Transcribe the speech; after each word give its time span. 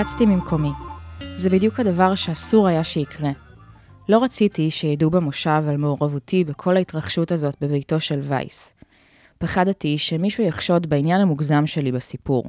קפצתי 0.00 0.26
ממקומי. 0.26 0.70
זה 1.36 1.50
בדיוק 1.50 1.80
הדבר 1.80 2.14
שאסור 2.14 2.68
היה 2.68 2.84
שיקרה. 2.84 3.30
לא 4.08 4.24
רציתי 4.24 4.70
שידעו 4.70 5.10
במושב 5.10 5.62
על 5.68 5.76
מעורבותי 5.76 6.44
בכל 6.44 6.76
ההתרחשות 6.76 7.32
הזאת 7.32 7.54
בביתו 7.60 8.00
של 8.00 8.20
וייס. 8.22 8.74
פחדתי 9.38 9.98
שמישהו 9.98 10.44
יחשוד 10.44 10.90
בעניין 10.90 11.20
המוגזם 11.20 11.66
שלי 11.66 11.92
בסיפור. 11.92 12.44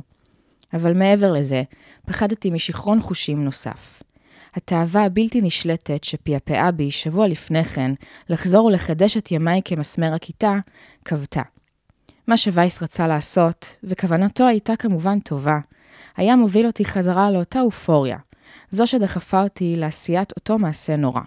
אבל 0.74 0.94
מעבר 0.94 1.32
לזה, 1.32 1.64
פחדתי 2.06 2.50
משיכרון 2.50 3.00
חושים 3.00 3.46
נוסף. 3.46 4.04
התאווה 4.56 5.06
הבלתי 5.06 5.42
נשלטת 5.42 6.04
שפעפעה 6.04 6.72
בי 6.72 6.92
שבוע 6.92 7.28
לפני 7.28 7.64
כן 7.64 7.92
לחזור 8.30 8.66
ולחדש 8.66 9.18
את 9.18 9.32
ימיי 9.32 9.62
כמסמר 9.66 10.14
הכיתה, 10.14 10.54
כבתה. 11.06 11.42
מה 12.28 12.38
שווייס 12.38 12.84
רצה 12.84 13.08
לעשות, 13.08 13.76
וכוונתו 13.84 14.48
הייתה 14.48 14.76
כמובן 14.76 15.20
טובה, 15.20 15.60
היה 16.18 16.36
מוביל 16.36 16.66
אותי 16.66 16.86
חזרה 16.86 17.32
לאותה 17.32 17.62
אופוריה, 17.62 18.18
זו 18.72 18.88
שדחפה 18.88 19.44
אותי 19.44 19.76
לעשיית 19.78 20.32
אותו 20.32 20.60
מעשה 20.60 20.96
נורא. 20.96 21.22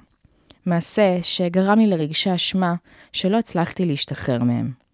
מעשה 0.66 1.18
שגרם 1.22 1.78
לי 1.78 1.86
לרגשי 1.86 2.34
אשמה 2.34 2.74
שלא 3.12 3.38
הצלחתי 3.38 3.86
להשתחרר 3.86 4.44
מהם. 4.44 4.84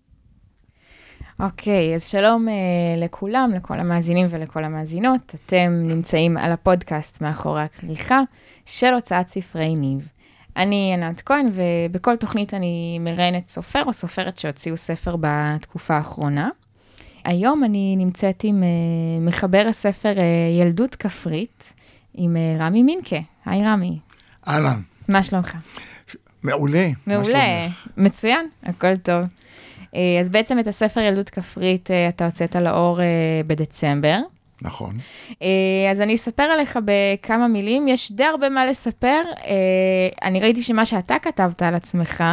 אוקיי, 1.40 1.94
אז 1.94 2.06
שלום 2.06 2.48
uh, 2.48 2.50
לכולם, 3.04 3.50
לכל 3.56 3.80
המאזינים 3.80 4.26
ולכל 4.30 4.64
המאזינות. 4.64 5.34
אתם 5.34 5.82
נמצאים 5.84 6.36
על 6.36 6.52
הפודקאסט 6.52 7.20
מאחורי 7.20 7.62
הכריכה 7.62 8.20
של 8.66 8.94
הוצאת 8.94 9.28
ספרי 9.28 9.74
ניב. 9.74 10.08
אני 10.56 10.90
ענת 10.94 11.20
כהן, 11.20 11.50
ובכל 11.52 12.16
תוכנית 12.16 12.54
אני 12.54 12.98
מראיינת 13.00 13.48
סופר 13.48 13.82
או 13.84 13.92
סופרת 13.92 14.38
שהוציאו 14.38 14.76
ספר 14.76 15.16
בתקופה 15.20 15.94
האחרונה. 15.94 16.48
היום 17.24 17.64
אני 17.64 17.94
נמצאת 17.98 18.44
עם 18.44 18.62
uh, 18.62 19.28
מחבר 19.28 19.64
הספר 19.68 20.12
uh, 20.16 20.60
ילדות 20.60 20.94
כפרית, 20.94 21.72
עם 22.14 22.36
uh, 22.36 22.62
רמי 22.62 22.82
מינקה. 22.82 23.16
היי 23.46 23.62
רמי. 23.62 23.98
אהלן. 24.48 24.80
מה 25.08 25.22
שלומך? 25.22 25.56
מעולה. 26.42 26.88
מעולה, 27.06 27.68
מצוין, 27.96 28.48
הכל 28.62 28.96
טוב. 28.96 29.22
אז 30.20 30.30
בעצם 30.30 30.58
את 30.58 30.66
הספר 30.66 31.00
ילדות 31.00 31.30
כפרית 31.30 31.90
אתה 32.08 32.26
הוצאת 32.26 32.56
לאור 32.56 33.00
בדצמבר. 33.46 34.18
נכון. 34.62 34.96
אז 35.90 36.00
אני 36.00 36.14
אספר 36.14 36.42
עליך 36.42 36.78
בכמה 36.84 37.48
מילים, 37.48 37.88
יש 37.88 38.12
די 38.12 38.24
הרבה 38.24 38.48
מה 38.48 38.66
לספר. 38.66 39.22
אני 40.22 40.40
ראיתי 40.40 40.62
שמה 40.62 40.84
שאתה 40.84 41.14
כתבת 41.22 41.62
על 41.62 41.74
עצמך, 41.74 42.24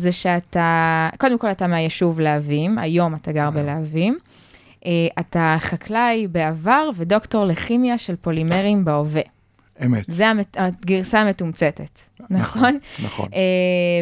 זה 0.00 0.12
שאתה, 0.12 1.08
קודם 1.18 1.38
כל 1.38 1.50
אתה 1.50 1.66
מהיישוב 1.66 2.20
להבים, 2.20 2.78
היום 2.78 3.14
אתה 3.14 3.32
גר 3.32 3.50
בלהבים. 3.50 4.18
אתה 5.18 5.56
חקלאי 5.58 6.26
בעבר 6.28 6.90
ודוקטור 6.96 7.44
לכימיה 7.44 7.98
של 7.98 8.16
פולימרים 8.16 8.84
בהווה. 8.84 9.22
אמת. 9.84 10.04
זה 10.08 10.28
המת... 10.28 10.56
הגרסה 10.60 11.20
המתומצתת, 11.20 12.00
נכון? 12.30 12.78
נכון. 13.02 13.28
Uh, 13.28 13.34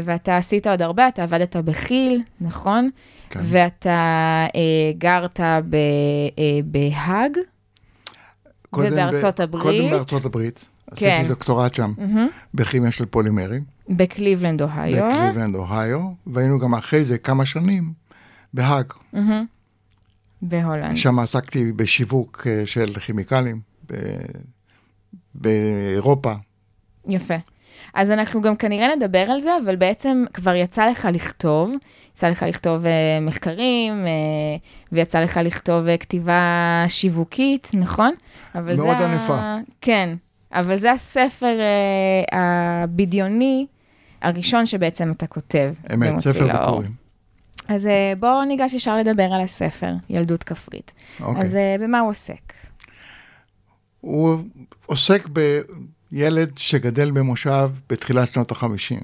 ואתה 0.04 0.36
עשית 0.36 0.66
עוד 0.66 0.82
הרבה, 0.82 1.08
אתה 1.08 1.22
עבדת 1.22 1.56
בכי"ל, 1.56 2.20
נכון? 2.41 2.91
כן. 3.30 3.41
ואתה 3.42 4.46
uh, 4.48 4.52
גרת 4.98 5.41
ב, 5.41 5.76
uh, 5.76 6.41
בהאג, 6.64 7.38
ובארצות 8.76 9.41
ב... 9.41 9.42
הברית. 9.42 9.62
קודם 9.62 9.91
בארצות 9.91 10.24
הברית. 10.24 10.69
כן. 10.96 11.06
עשיתי 11.06 11.28
דוקטורט 11.28 11.75
שם, 11.75 11.92
mm-hmm. 11.98 12.32
בכימיה 12.54 12.91
של 12.91 13.06
פולימרים. 13.06 13.62
בקליבלנד, 13.88 14.62
אוהיו. 14.62 15.10
בקליבלנד, 15.10 15.54
אוהיו, 15.54 16.00
והיינו 16.26 16.59
גם 16.59 16.75
אחרי 16.75 17.04
זה 17.04 17.19
כמה 17.19 17.47
שנים 17.47 17.93
בהאג. 18.54 18.93
Mm-hmm. 19.15 19.19
בהולנד. 20.43 20.97
שם 20.97 21.19
עסקתי 21.19 21.72
בשיווק 21.72 22.47
של 22.66 22.93
כימיקלים. 23.00 23.60
ב... 23.91 23.94
באירופה. 25.34 26.32
יפה. 27.06 27.34
אז 27.94 28.10
אנחנו 28.10 28.41
גם 28.41 28.56
כנראה 28.56 28.97
נדבר 28.97 29.19
על 29.31 29.41
זה, 29.41 29.50
אבל 29.65 29.76
בעצם 29.76 30.25
כבר 30.34 30.55
יצא 30.55 30.91
לך 30.91 31.09
לכתוב, 31.12 31.75
יצא 32.15 32.28
לך 32.28 32.43
לכתוב 32.43 32.84
uh, 32.84 32.88
מחקרים, 33.20 34.05
uh, 34.05 34.88
ויצא 34.93 35.20
לך 35.20 35.41
לכתוב 35.44 35.87
uh, 35.87 35.99
כתיבה 35.99 36.84
שיווקית, 36.88 37.70
נכון? 37.75 38.15
מאוד 38.55 38.97
ענפה. 38.97 39.34
ה... 39.34 39.59
כן, 39.81 40.15
אבל 40.53 40.76
זה 40.76 40.93
הספר 40.93 41.56
uh, 41.59 42.34
הבדיוני 42.34 43.66
הראשון 44.23 44.67
שבעצם 44.67 45.12
אתה 45.12 45.27
כותב. 45.27 45.75
אמת, 45.95 46.21
ספר 46.21 46.49
בקורים. 46.55 46.93
אז 47.69 47.87
uh, 47.87 48.19
בואו 48.21 48.45
ניגש 48.45 48.73
ישר 48.73 48.97
לדבר 48.97 49.23
על 49.33 49.41
הספר, 49.41 49.93
ילדות 50.11 50.43
כפרית. 50.43 50.93
אוקיי. 51.21 51.43
אז 51.43 51.55
uh, 51.55 51.83
במה 51.83 52.01
הוא 52.01 52.11
עוסק? 52.11 52.53
הוא 54.01 54.39
עוסק 54.87 55.29
בילד 56.12 56.59
שגדל 56.59 57.11
במושב 57.11 57.71
בתחילת 57.89 58.33
שנות 58.33 58.51
החמישים. 58.51 59.01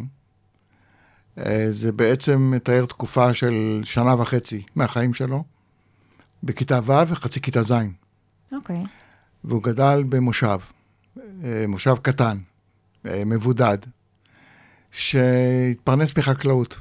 זה 1.71 1.93
בעצם 1.93 2.51
מתאר 2.55 2.87
תקופה 2.87 3.35
של 3.35 3.81
שנה 3.85 4.15
וחצי 4.21 4.63
מהחיים 4.75 5.15
שלו, 5.15 5.45
בכיתה 6.43 6.81
ו' 6.85 7.09
וחצי 7.09 7.41
כיתה 7.41 7.63
ז'. 7.63 7.73
אוקיי. 8.53 8.83
והוא 9.45 9.63
גדל 9.63 10.05
במושב, 10.09 10.59
מושב 11.69 11.95
קטן, 12.03 12.39
מבודד, 13.05 13.79
שהתפרנס 14.95 16.19
מחקלאות. 16.19 16.79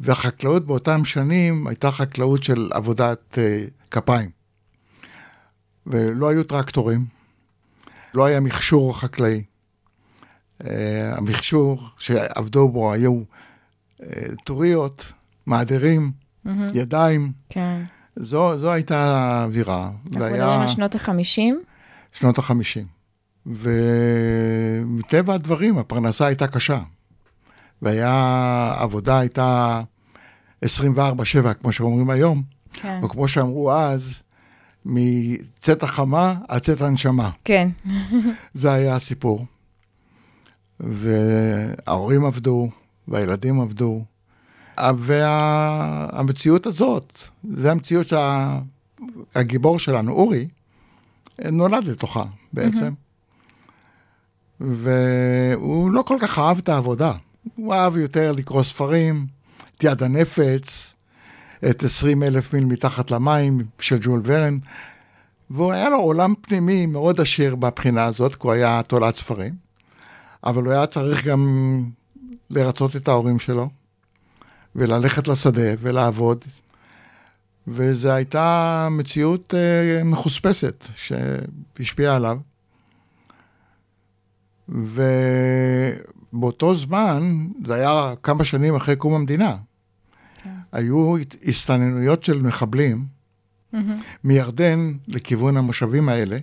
והחקלאות 0.00 0.66
באותם 0.66 1.04
שנים 1.04 1.66
הייתה 1.66 1.90
חקלאות 1.90 2.42
של 2.42 2.70
עבודת 2.72 3.38
כפיים. 3.90 4.30
ולא 5.86 6.28
היו 6.28 6.44
טרקטורים, 6.44 7.04
לא 8.14 8.24
היה 8.24 8.40
מכשור 8.40 9.00
חקלאי. 9.00 9.42
Uh, 10.62 10.66
המכשור 11.16 11.88
שעבדו 11.98 12.68
בו 12.68 12.92
היו 12.92 13.22
uh, 13.22 14.04
טוריות, 14.44 15.12
מעדרים, 15.46 16.12
mm-hmm. 16.46 16.50
ידיים. 16.74 17.32
כן. 17.48 17.82
זו, 18.16 18.58
זו 18.58 18.72
הייתה 18.72 18.98
האווירה. 18.98 19.90
אנחנו 20.06 20.20
והיה... 20.20 20.34
מדברים 20.34 20.60
על 20.60 20.66
שנות 20.66 20.94
החמישים? 20.94 21.62
שנות 22.12 22.38
החמישים. 22.38 22.86
ומטבע 23.46 25.34
הדברים, 25.34 25.78
הפרנסה 25.78 26.26
הייתה 26.26 26.46
קשה. 26.46 26.78
והעבודה 27.82 29.18
הייתה 29.18 29.80
24-7, 30.64 30.68
כמו 31.60 31.72
שאומרים 31.72 32.10
היום. 32.10 32.42
כן. 32.72 33.00
וכמו 33.04 33.28
שאמרו 33.28 33.72
אז, 33.72 34.22
מצאת 34.84 35.82
החמה 35.82 36.34
עד 36.48 36.62
צאת 36.62 36.80
הנשמה. 36.80 37.30
כן. 37.44 37.68
זה 38.54 38.72
היה 38.72 38.96
הסיפור. 38.96 39.46
וההורים 40.80 42.24
עבדו, 42.24 42.68
והילדים 43.08 43.60
עבדו, 43.60 44.04
והמציאות 44.98 46.66
הזאת, 46.66 47.18
זו 47.56 47.68
המציאות 47.68 48.06
שהגיבור 49.34 49.78
שלנו, 49.78 50.12
אורי, 50.12 50.48
נולד 51.38 51.84
לתוכה 51.84 52.22
בעצם. 52.52 52.92
והוא 54.60 55.90
לא 55.90 56.02
כל 56.02 56.18
כך 56.20 56.38
אהב 56.38 56.58
את 56.58 56.68
העבודה. 56.68 57.12
הוא 57.56 57.74
אהב 57.74 57.96
יותר 57.96 58.32
לקרוא 58.32 58.62
ספרים, 58.62 59.26
את 59.76 59.84
יד 59.84 60.02
הנפץ, 60.02 60.94
את 61.70 61.82
20 61.82 62.22
אלף 62.22 62.54
מיל 62.54 62.64
מתחת 62.64 63.10
למים 63.10 63.66
של 63.80 63.98
ג'ול 64.00 64.22
ורן, 64.24 64.58
והוא 65.50 65.72
היה 65.72 65.90
לו 65.90 65.96
עולם 65.96 66.34
פנימי 66.40 66.86
מאוד 66.86 67.20
עשיר 67.20 67.56
מבחינה 67.56 68.04
הזאת, 68.04 68.34
כי 68.34 68.40
הוא 68.42 68.52
היה 68.52 68.82
תולעת 68.82 69.16
ספרים, 69.16 69.54
אבל 70.44 70.62
הוא 70.62 70.72
היה 70.72 70.86
צריך 70.86 71.26
גם 71.26 71.82
לרצות 72.50 72.96
את 72.96 73.08
ההורים 73.08 73.38
שלו, 73.38 73.68
וללכת 74.76 75.28
לשדה 75.28 75.74
ולעבוד, 75.80 76.44
וזו 77.68 78.10
הייתה 78.10 78.88
מציאות 78.90 79.54
uh, 79.54 80.04
מחוספסת 80.04 80.86
שהשפיעה 80.96 82.16
עליו. 82.16 82.38
ובאותו 86.32 86.76
זמן, 86.76 87.46
זה 87.64 87.74
היה 87.74 88.14
כמה 88.22 88.44
שנים 88.44 88.74
אחרי 88.74 88.96
קום 88.96 89.14
המדינה, 89.14 89.56
היו 90.72 91.16
הסתננויות 91.46 92.24
של 92.24 92.42
מחבלים 92.42 93.06
mm-hmm. 93.74 93.76
מירדן 94.24 94.92
לכיוון 95.06 95.56
המושבים 95.56 96.08
האלה, 96.08 96.38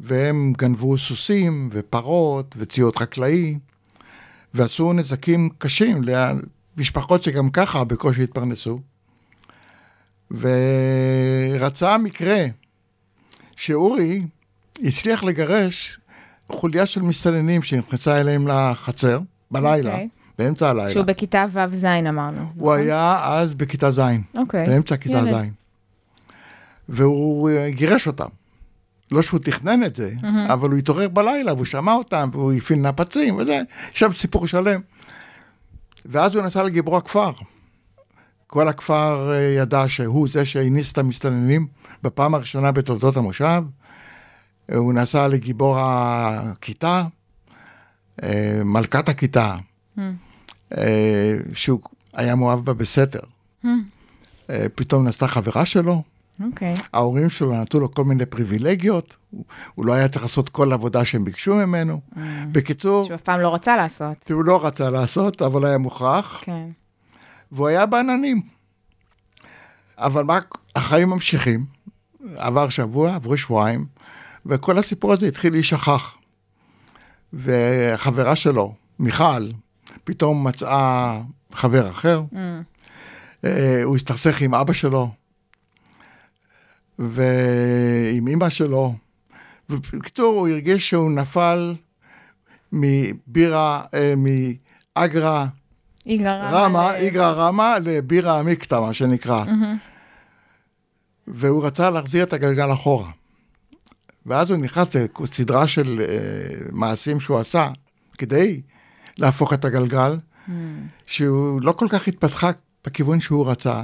והם 0.00 0.52
גנבו 0.58 0.98
סוסים 0.98 1.68
ופרות 1.72 2.54
וציוד 2.58 2.96
חקלאי, 2.96 3.58
ועשו 4.54 4.92
נזקים 4.92 5.48
קשים 5.58 6.02
למשפחות 6.76 7.22
שגם 7.22 7.50
ככה 7.50 7.84
בקושי 7.84 8.22
התפרנסו. 8.22 8.78
ורצה 10.30 11.98
מקרה 11.98 12.46
שאורי 13.56 14.26
הצליח 14.82 15.24
לגרש 15.24 15.98
חוליה 16.48 16.86
של 16.86 17.02
מסתננים 17.02 17.62
שנכנסה 17.62 18.20
אליהם 18.20 18.48
לחצר 18.48 19.20
בלילה. 19.50 19.90
Okay. 19.90 19.94
אוקיי. 19.94 20.08
באמצע 20.38 20.70
הלילה. 20.70 20.90
שהוא 20.90 21.04
בכיתה 21.04 21.46
ו'-ז' 21.50 21.84
אמרנו. 21.84 22.40
הוא 22.40 22.48
נכון? 22.54 22.78
היה 22.78 23.20
אז 23.24 23.54
בכיתה 23.54 23.90
ז', 23.90 24.00
אוקיי. 24.36 24.66
באמצע 24.66 24.96
כיתה 24.96 25.24
ז'. 25.24 25.36
והוא 26.88 27.50
אה, 27.50 27.70
גירש 27.70 28.06
אותם 28.06 28.28
לא 29.12 29.22
שהוא 29.22 29.40
תכנן 29.40 29.84
את 29.84 29.96
זה, 29.96 30.12
mm-hmm. 30.20 30.52
אבל 30.52 30.70
הוא 30.70 30.78
התעורר 30.78 31.08
בלילה 31.08 31.54
והוא 31.54 31.64
שמע 31.64 31.92
אותם 31.92 32.28
והוא 32.32 32.52
הפעיל 32.52 32.78
נפצים 32.78 33.36
וזה, 33.36 33.60
שם 33.94 34.12
סיפור 34.12 34.46
שלם. 34.46 34.80
ואז 36.06 36.34
הוא 36.34 36.44
נסע 36.44 36.62
לגיבור 36.62 36.96
הכפר. 36.96 37.32
כל 38.46 38.68
הכפר 38.68 39.32
אה, 39.32 39.40
ידע 39.40 39.84
שהוא 39.88 40.28
זה 40.28 40.44
שהניס 40.44 40.92
את 40.92 40.98
המסתננים 40.98 41.66
בפעם 42.02 42.34
הראשונה 42.34 42.72
בתולדות 42.72 43.16
המושב. 43.16 43.62
הוא 44.74 44.92
נסע 44.92 45.28
לגיבור 45.28 45.76
הכיתה, 45.80 47.04
אה, 48.22 48.60
מלכת 48.64 49.08
הכיתה, 49.08 49.56
mm. 49.98 50.00
שהוא 51.54 51.80
היה 52.12 52.34
מאוהב 52.34 52.60
בה 52.60 52.74
בסתר. 52.74 53.20
Mm. 53.64 53.68
פתאום 54.74 55.08
נסעה 55.08 55.28
חברה 55.28 55.66
שלו, 55.66 56.02
אוקיי. 56.44 56.74
Okay. 56.74 56.80
ההורים 56.92 57.30
שלו 57.30 57.60
נתנו 57.60 57.80
לו 57.80 57.94
כל 57.94 58.04
מיני 58.04 58.26
פריבילגיות, 58.26 59.16
הוא, 59.30 59.44
הוא 59.74 59.86
לא 59.86 59.92
היה 59.92 60.08
צריך 60.08 60.22
לעשות 60.22 60.48
כל 60.48 60.72
עבודה 60.72 61.04
שהם 61.04 61.24
ביקשו 61.24 61.54
ממנו. 61.54 62.00
Mm. 62.14 62.18
בקיצור... 62.52 63.04
שהוא 63.04 63.14
אף 63.14 63.22
פעם 63.22 63.40
לא 63.40 63.54
רצה 63.54 63.76
לעשות. 63.76 64.30
הוא 64.30 64.44
לא 64.44 64.66
רצה 64.66 64.90
לעשות, 64.90 65.42
אבל 65.42 65.64
היה 65.64 65.78
מוכרח. 65.78 66.40
כן. 66.44 66.68
והוא 67.52 67.68
היה 67.68 67.86
בעננים. 67.86 68.42
אבל 69.98 70.24
מה, 70.24 70.38
החיים 70.76 71.08
ממשיכים, 71.08 71.64
עבר 72.36 72.68
שבוע, 72.68 73.14
עברו 73.14 73.36
שבועיים, 73.36 73.86
וכל 74.46 74.78
הסיפור 74.78 75.12
הזה 75.12 75.26
התחיל 75.26 75.52
להישכח. 75.52 76.16
וחברה 77.32 78.36
שלו, 78.36 78.74
מיכל, 78.98 79.50
פתאום 80.04 80.46
מצאה 80.46 81.20
חבר 81.52 81.90
אחר. 81.90 82.22
Mm. 82.32 82.36
אה, 83.44 83.82
הוא 83.82 83.96
הסתכסך 83.96 84.40
עם 84.40 84.54
אבא 84.54 84.72
שלו, 84.72 85.10
ועם 86.98 88.28
אימא 88.28 88.48
שלו. 88.48 88.94
ובקיצור, 89.70 90.38
הוא 90.38 90.48
הרגיש 90.48 90.90
שהוא 90.90 91.10
נפל 91.10 91.74
מבירה, 92.72 93.82
אה, 93.94 94.14
מאגרה 94.16 95.46
רמה, 96.52 96.94
איגרא 96.94 97.30
רמה 97.30 97.78
לבירה 97.78 98.38
עמיקתא, 98.38 98.80
מה 98.80 98.94
שנקרא. 98.94 99.44
והוא 101.26 101.64
רצה 101.64 101.90
להחזיר 101.90 102.24
את 102.24 102.32
הגלגל 102.32 102.72
אחורה. 102.72 103.10
ואז 104.26 104.50
הוא 104.50 104.58
נכנס 104.58 104.88
לסדרה 105.20 105.66
של 105.66 106.00
uh, 106.00 106.70
מעשים 106.72 107.20
שהוא 107.20 107.38
עשה 107.38 107.68
כדי 108.18 108.60
להפוך 109.18 109.52
את 109.52 109.64
הגלגל, 109.64 110.18
mm. 110.18 110.50
שהוא 111.06 111.60
לא 111.62 111.72
כל 111.72 111.86
כך 111.90 112.08
התפתחה 112.08 112.50
בכיוון 112.84 113.20
שהוא 113.20 113.50
רצה. 113.50 113.82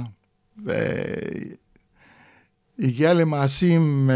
והגיע 2.79 3.13
למעשים 3.13 4.09
uh, 4.09 4.13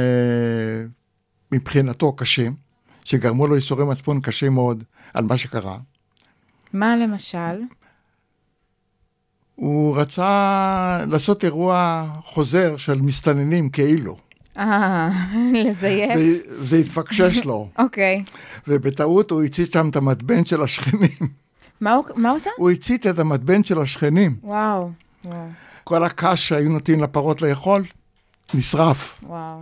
מבחינתו 1.51 2.13
קשים, 2.15 2.55
שגרמו 3.03 3.47
לו 3.47 3.55
ייסורי 3.55 3.85
מצפון 3.85 4.21
קשים 4.21 4.53
מאוד 4.53 4.83
על 5.13 5.25
מה 5.25 5.37
שקרה. 5.37 5.77
מה 6.73 6.97
למשל? 6.97 7.61
הוא 9.55 9.97
רצה 9.97 11.05
לעשות 11.07 11.43
אירוע 11.43 12.05
חוזר 12.23 12.77
של 12.77 13.01
מסתננים 13.01 13.69
כאילו. 13.69 14.17
אה, 14.57 15.09
לזייף. 15.65 16.19
זה 16.63 16.77
התפקשש 16.77 17.45
לו. 17.45 17.69
אוקיי. 17.79 18.23
ובטעות 18.67 19.31
הוא 19.31 19.43
הצית 19.43 19.71
שם 19.71 19.89
את 19.89 19.95
המתבן 19.95 20.45
של 20.45 20.61
השכנים. 20.61 21.43
מה 21.81 21.93
הוא, 21.93 22.05
מה 22.15 22.29
הוא 22.29 22.35
עושה? 22.35 22.49
הוא 22.57 22.71
הצית 22.71 23.07
את 23.07 23.19
המתבן 23.19 23.63
של 23.63 23.79
השכנים. 23.79 24.35
וואו, 24.43 24.89
וואו. 25.25 25.37
כל 25.83 26.03
הקש 26.03 26.47
שהיו 26.47 26.69
נותנים 26.69 27.03
לפרות 27.03 27.41
לאכול, 27.41 27.83
נשרף. 28.53 29.19
וואו. 29.23 29.59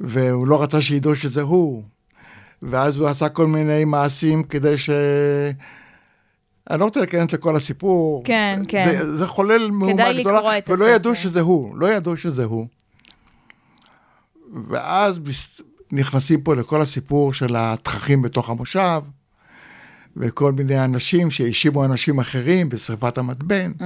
והוא 0.00 0.46
לא 0.46 0.62
רצה 0.62 0.82
שידעו 0.82 1.14
שזה 1.14 1.42
הוא. 1.42 1.82
ואז 2.62 2.96
הוא 2.96 3.08
עשה 3.08 3.28
כל 3.28 3.46
מיני 3.46 3.84
מעשים 3.84 4.42
כדי 4.42 4.78
ש... 4.78 4.90
אני 6.70 6.80
לא 6.80 6.84
רוצה 6.84 7.00
להיכנס 7.00 7.32
לכל 7.32 7.56
הסיפור. 7.56 8.22
כן, 8.24 8.60
כן. 8.68 8.86
זה, 8.88 9.16
זה 9.16 9.26
חולל 9.26 9.70
מהומה 9.70 10.12
גדולה, 10.12 10.40
ולא 10.40 10.52
הספר. 10.52 10.88
ידעו 10.88 11.14
שזה 11.14 11.40
הוא, 11.40 11.78
לא 11.78 11.92
ידעו 11.92 12.16
שזה 12.16 12.44
הוא. 12.44 12.66
ואז 14.68 15.20
נכנסים 15.92 16.40
פה 16.40 16.54
לכל 16.54 16.82
הסיפור 16.82 17.32
של 17.32 17.56
התככים 17.58 18.22
בתוך 18.22 18.50
המושב, 18.50 19.02
וכל 20.16 20.52
מיני 20.52 20.84
אנשים 20.84 21.30
שהאשימו 21.30 21.84
אנשים 21.84 22.20
אחרים 22.20 22.68
בשרפת 22.68 23.18
המתבן. 23.18 23.72
Mm, 23.78 23.82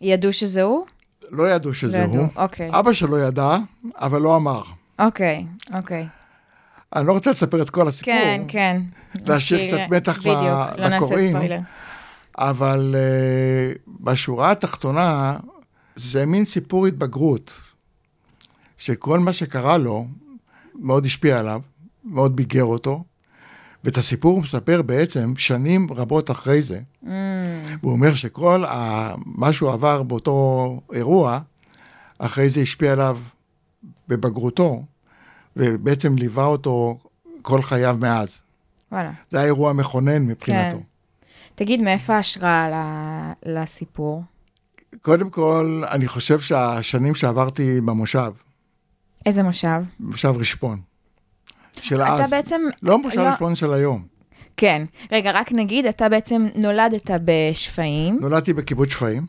ידעו 0.00 0.32
שזה 0.32 0.62
הוא? 0.62 0.86
לא 1.30 1.50
ידעו 1.50 1.74
שזה 1.74 1.98
לא 1.98 2.02
הוא. 2.02 2.14
ידעו, 2.14 2.26
אוקיי. 2.36 2.70
אבא 2.72 2.92
שלו 2.92 3.18
ידע, 3.18 3.56
אבל 3.94 4.22
לא 4.22 4.36
אמר. 4.36 4.62
אוקיי, 4.98 5.46
אוקיי. 5.74 6.06
אני 6.96 7.06
לא 7.06 7.12
רוצה 7.12 7.30
לספר 7.30 7.62
את 7.62 7.70
כל 7.70 7.88
הסיפור. 7.88 8.14
כן, 8.14 8.42
כן. 8.48 8.82
להשאיר 9.14 9.66
קצת 9.66 9.80
מתח 9.90 10.18
בדיוק, 10.18 10.78
לא 10.78 10.88
נעשה 10.88 11.06
ספוילר. 11.06 11.58
אבל 12.38 12.94
uh, 12.94 13.90
בשורה 14.00 14.50
התחתונה, 14.50 15.36
זה 15.96 16.26
מין 16.26 16.44
סיפור 16.44 16.86
התבגרות, 16.86 17.60
שכל 18.84 19.18
מה 19.18 19.32
שקרה 19.32 19.78
לו 19.78 20.06
מאוד 20.74 21.04
השפיע 21.04 21.38
עליו, 21.38 21.60
מאוד 22.04 22.36
ביגר 22.36 22.64
אותו, 22.64 23.04
ואת 23.84 23.96
הסיפור 23.96 24.32
הוא 24.32 24.42
מספר 24.42 24.82
בעצם 24.82 25.32
שנים 25.36 25.86
רבות 25.90 26.30
אחרי 26.30 26.62
זה. 26.62 26.80
Mm. 27.04 27.06
הוא 27.80 27.92
אומר 27.92 28.14
שכל 28.14 28.64
ה... 28.64 29.14
מה 29.26 29.52
שהוא 29.52 29.72
עבר 29.72 30.02
באותו 30.02 30.80
אירוע, 30.92 31.40
אחרי 32.18 32.48
זה 32.48 32.60
השפיע 32.60 32.92
עליו 32.92 33.18
בבגרותו, 34.08 34.82
ובעצם 35.56 36.16
ליווה 36.16 36.44
אותו 36.44 36.98
כל 37.42 37.62
חייו 37.62 37.96
מאז. 38.00 38.40
וואלה. 38.92 39.12
זה 39.30 39.38
היה 39.38 39.46
אירוע 39.46 39.72
מכונן 39.72 40.26
מבחינתו. 40.26 40.76
כן. 40.76 40.84
תגיד, 41.54 41.80
מאיפה 41.80 42.14
ההשראה 42.14 43.32
לסיפור? 43.46 44.22
קודם 45.02 45.30
כל, 45.30 45.82
אני 45.90 46.08
חושב 46.08 46.40
שהשנים 46.40 47.14
שעברתי 47.14 47.80
במושב. 47.80 48.43
איזה 49.26 49.42
מושב? 49.42 49.82
מושב 50.00 50.34
רשפון. 50.38 50.80
של 51.82 52.02
אתה 52.02 52.14
אז. 52.14 52.20
אתה 52.20 52.36
בעצם... 52.36 52.62
לא 52.82 52.98
מושב 52.98 53.18
לא... 53.18 53.28
רשפון 53.28 53.54
של 53.54 53.72
היום. 53.72 54.06
כן. 54.56 54.84
רגע, 55.12 55.30
רק 55.32 55.52
נגיד, 55.52 55.86
אתה 55.86 56.08
בעצם 56.08 56.46
נולדת 56.54 57.10
בשפיים. 57.24 58.18
נולדתי 58.20 58.52
בקיבוץ 58.52 58.90
שפיים, 58.90 59.26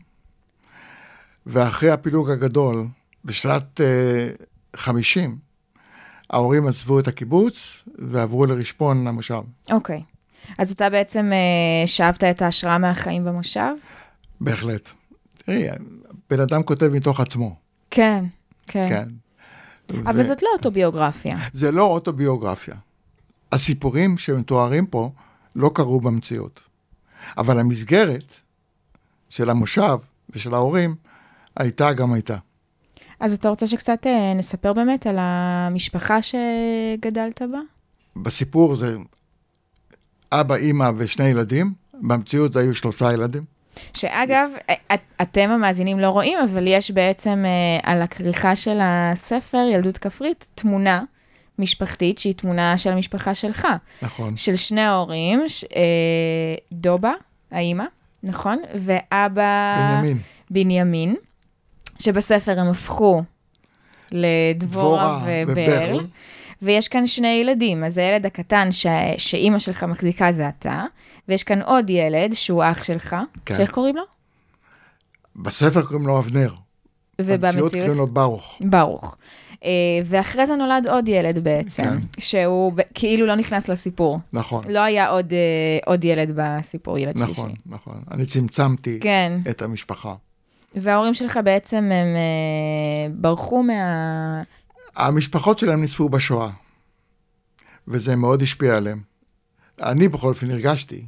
ואחרי 1.46 1.90
הפילוג 1.90 2.30
הגדול, 2.30 2.86
בשנת 3.24 3.80
uh, 3.80 4.76
50, 4.76 5.38
ההורים 6.30 6.66
עזבו 6.66 7.00
את 7.00 7.08
הקיבוץ 7.08 7.84
ועברו 7.98 8.46
לרשפון 8.46 9.06
המושב. 9.06 9.42
אוקיי. 9.70 10.02
אז 10.58 10.70
אתה 10.70 10.90
בעצם 10.90 11.32
uh, 11.32 11.86
שאבת 11.86 12.24
את 12.24 12.42
ההשראה 12.42 12.78
מהחיים 12.78 13.24
במושב? 13.24 13.72
בהחלט. 14.40 14.90
תראי, 15.36 15.68
בן 16.30 16.40
אדם 16.40 16.62
כותב 16.62 16.88
מתוך 16.92 17.20
עצמו. 17.20 17.56
כן, 17.90 18.24
כן. 18.66 18.88
כן. 18.88 19.08
אבל 19.90 20.20
ו... 20.20 20.22
זאת 20.22 20.42
לא 20.42 20.48
אוטוביוגרפיה. 20.56 21.38
זה 21.52 21.70
לא 21.70 21.82
אוטוביוגרפיה. 21.82 22.74
הסיפורים 23.52 24.18
שמתוארים 24.18 24.86
פה 24.86 25.10
לא 25.56 25.70
קרו 25.74 26.00
במציאות. 26.00 26.60
אבל 27.38 27.58
המסגרת 27.58 28.34
של 29.28 29.50
המושב 29.50 29.98
ושל 30.30 30.54
ההורים 30.54 30.94
הייתה 31.56 31.92
גם 31.92 32.12
הייתה. 32.12 32.36
אז 33.20 33.34
אתה 33.34 33.48
רוצה 33.48 33.66
שקצת 33.66 34.06
אה, 34.06 34.34
נספר 34.34 34.72
באמת 34.72 35.06
על 35.06 35.16
המשפחה 35.18 36.18
שגדלת 36.22 37.42
בה? 37.42 37.60
בסיפור 38.16 38.76
זה 38.76 38.96
אבא, 40.32 40.54
אימא 40.54 40.90
ושני 40.96 41.28
ילדים, 41.28 41.72
במציאות 41.94 42.52
זה 42.52 42.60
היו 42.60 42.74
שלושה 42.74 43.12
ילדים. 43.12 43.55
שאגב, 43.94 44.50
את, 44.94 45.00
אתם 45.22 45.50
המאזינים 45.50 46.00
לא 46.00 46.08
רואים, 46.08 46.38
אבל 46.38 46.66
יש 46.66 46.90
בעצם 46.90 47.44
אה, 47.46 47.90
על 47.92 48.02
הכריכה 48.02 48.56
של 48.56 48.78
הספר, 48.80 49.66
ילדות 49.72 49.98
כפרית, 49.98 50.48
תמונה 50.54 51.02
משפחתית, 51.58 52.18
שהיא 52.18 52.34
תמונה 52.34 52.78
של 52.78 52.92
המשפחה 52.92 53.34
שלך. 53.34 53.66
נכון. 54.02 54.36
של 54.36 54.56
שני 54.56 54.80
ההורים, 54.80 55.48
ש, 55.48 55.64
אה, 55.64 55.80
דובה, 56.72 57.12
האימא, 57.50 57.84
נכון? 58.22 58.58
ואבא... 58.74 60.00
בנימין. 60.00 60.18
בנימין. 60.50 61.16
שבספר 62.00 62.60
הם 62.60 62.68
הפכו 62.68 63.22
לדבורה 64.12 65.20
וברל. 65.26 66.06
ויש 66.62 66.88
כאן 66.88 67.06
שני 67.06 67.28
ילדים, 67.28 67.84
אז 67.84 67.98
הילד 67.98 68.26
הקטן 68.26 68.72
ש... 68.72 68.86
שאימא 69.18 69.58
שלך 69.58 69.84
מחזיקה 69.84 70.32
זה 70.32 70.48
אתה, 70.48 70.84
ויש 71.28 71.44
כאן 71.44 71.62
עוד 71.62 71.90
ילד 71.90 72.32
שהוא 72.32 72.64
אח 72.64 72.82
שלך, 72.82 73.16
כן. 73.44 73.56
שאיך 73.56 73.70
קוראים 73.70 73.96
לו? 73.96 74.02
בספר 75.36 75.82
קוראים 75.82 76.06
לו 76.06 76.18
אבנר. 76.18 76.54
ובמציאות 77.20 77.72
קוראים 77.72 77.98
לו 77.98 78.06
ברוך. 78.06 78.58
ברוך. 78.60 79.16
Uh, 79.54 79.58
ואחרי 80.04 80.46
זה 80.46 80.56
נולד 80.56 80.86
עוד 80.86 81.08
ילד 81.08 81.38
בעצם, 81.38 81.84
כן. 81.84 81.98
שהוא 82.18 82.72
כאילו 82.94 83.26
לא 83.26 83.34
נכנס 83.34 83.68
לסיפור. 83.68 84.18
נכון. 84.32 84.62
לא 84.68 84.80
היה 84.80 85.08
עוד, 85.08 85.30
uh, 85.30 85.86
עוד 85.86 86.04
ילד 86.04 86.32
בסיפור, 86.34 86.98
ילד 86.98 87.14
נכון, 87.16 87.26
שלישי. 87.26 87.40
נכון, 87.40 87.54
נכון. 87.66 88.02
אני 88.10 88.26
צמצמתי 88.26 88.98
כן. 89.00 89.38
את 89.50 89.62
המשפחה. 89.62 90.14
וההורים 90.76 91.14
שלך 91.14 91.40
בעצם 91.44 91.76
הם 91.76 91.92
אה, 91.92 93.08
ברחו 93.14 93.62
מה... 93.62 94.42
המשפחות 94.96 95.58
שלהם 95.58 95.82
נספו 95.82 96.08
בשואה, 96.08 96.50
וזה 97.88 98.16
מאוד 98.16 98.42
השפיע 98.42 98.76
עליהם. 98.76 99.00
אני 99.82 100.08
בכל 100.08 100.28
אופן 100.28 100.50
הרגשתי 100.50 101.04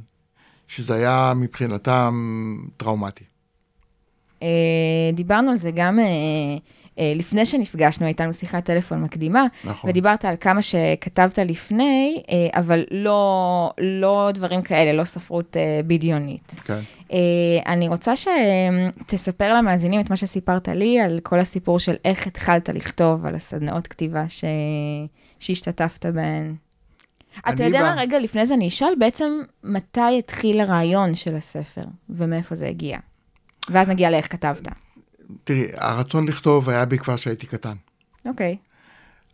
שזה 0.67 0.95
היה 0.95 1.33
מבחינתם 1.35 2.13
טראומטי. 2.77 3.23
אה, 4.43 4.47
דיברנו 5.13 5.49
על 5.49 5.55
זה 5.55 5.71
גם 5.75 5.99
אה, 5.99 6.05
לפני 7.15 7.45
שנפגשנו, 7.45 8.05
הייתה 8.05 8.23
לנו 8.23 8.33
שיחת 8.33 8.65
טלפון 8.65 9.01
מקדימה, 9.01 9.45
נכון. 9.63 9.89
ודיברת 9.89 10.25
על 10.25 10.35
כמה 10.39 10.61
שכתבת 10.61 11.39
לפני, 11.39 12.23
אה, 12.29 12.59
אבל 12.59 12.83
לא, 12.91 13.71
לא 13.77 14.29
דברים 14.33 14.61
כאלה, 14.61 14.93
לא 14.93 15.03
ספרות 15.03 15.57
אה, 15.57 15.81
בדיונית. 15.87 16.55
כן. 16.63 16.79
אה, 17.13 17.17
אני 17.67 17.87
רוצה 17.87 18.13
שתספר 18.15 19.53
למאזינים 19.53 19.99
את 19.99 20.09
מה 20.09 20.15
שסיפרת 20.15 20.67
לי, 20.67 20.99
על 20.99 21.19
כל 21.23 21.39
הסיפור 21.39 21.79
של 21.79 21.95
איך 22.05 22.27
התחלת 22.27 22.69
לכתוב, 22.69 23.25
על 23.25 23.35
הסדנאות 23.35 23.87
כתיבה 23.87 24.29
ש... 24.29 24.43
שהשתתפת 25.39 26.05
בהן. 26.05 26.55
אתה 27.49 27.63
יודע 27.63 27.81
מה, 27.81 27.95
רגע 27.97 28.19
לפני 28.19 28.45
זה 28.45 28.53
אני 28.53 28.67
אשאל 28.67 28.93
בעצם 28.99 29.39
מתי 29.63 30.19
התחיל 30.19 30.61
הרעיון 30.61 31.15
של 31.15 31.35
הספר, 31.35 31.81
ומאיפה 32.09 32.55
זה 32.55 32.67
הגיע. 32.67 32.97
ואז 33.69 33.87
נגיע 33.87 34.09
לאיך 34.09 34.31
כתבת. 34.31 34.67
תראי, 35.43 35.67
הרצון 35.73 36.27
לכתוב 36.27 36.69
היה 36.69 36.85
בי 36.85 36.97
כבר 36.97 37.15
כשהייתי 37.17 37.47
קטן. 37.47 37.75
אוקיי. 38.25 38.57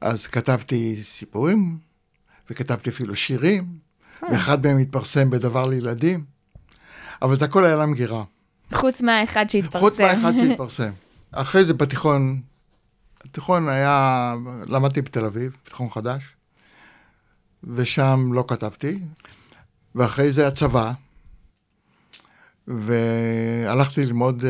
אז 0.01 0.27
כתבתי 0.27 1.03
סיפורים, 1.03 1.77
וכתבתי 2.49 2.89
אפילו 2.89 3.15
שירים, 3.15 3.65
אה. 4.23 4.27
ואחד 4.31 4.65
מהם 4.65 4.77
התפרסם 4.77 5.29
בדבר 5.29 5.65
לילדים, 5.65 6.23
אבל 7.21 7.39
זה 7.39 7.45
הכל 7.45 7.65
היה 7.65 7.75
למגירה. 7.75 8.23
חוץ 8.73 9.01
מהאחד 9.01 9.49
שהתפרסם. 9.49 9.79
חוץ 9.79 9.99
מהאחד 9.99 10.31
שהתפרסם. 10.37 10.91
אחרי 11.31 11.65
זה 11.65 11.73
בתיכון, 11.73 12.41
התיכון 13.25 13.69
היה, 13.69 14.33
למדתי 14.67 15.01
בתל 15.01 15.25
אביב, 15.25 15.57
בתיכון 15.65 15.89
חדש, 15.89 16.23
ושם 17.63 18.29
לא 18.33 18.45
כתבתי, 18.47 18.99
ואחרי 19.95 20.31
זה 20.31 20.47
הצבא, 20.47 20.91
והלכתי 22.67 24.05
ללמוד 24.05 24.41
uh, 24.41 24.45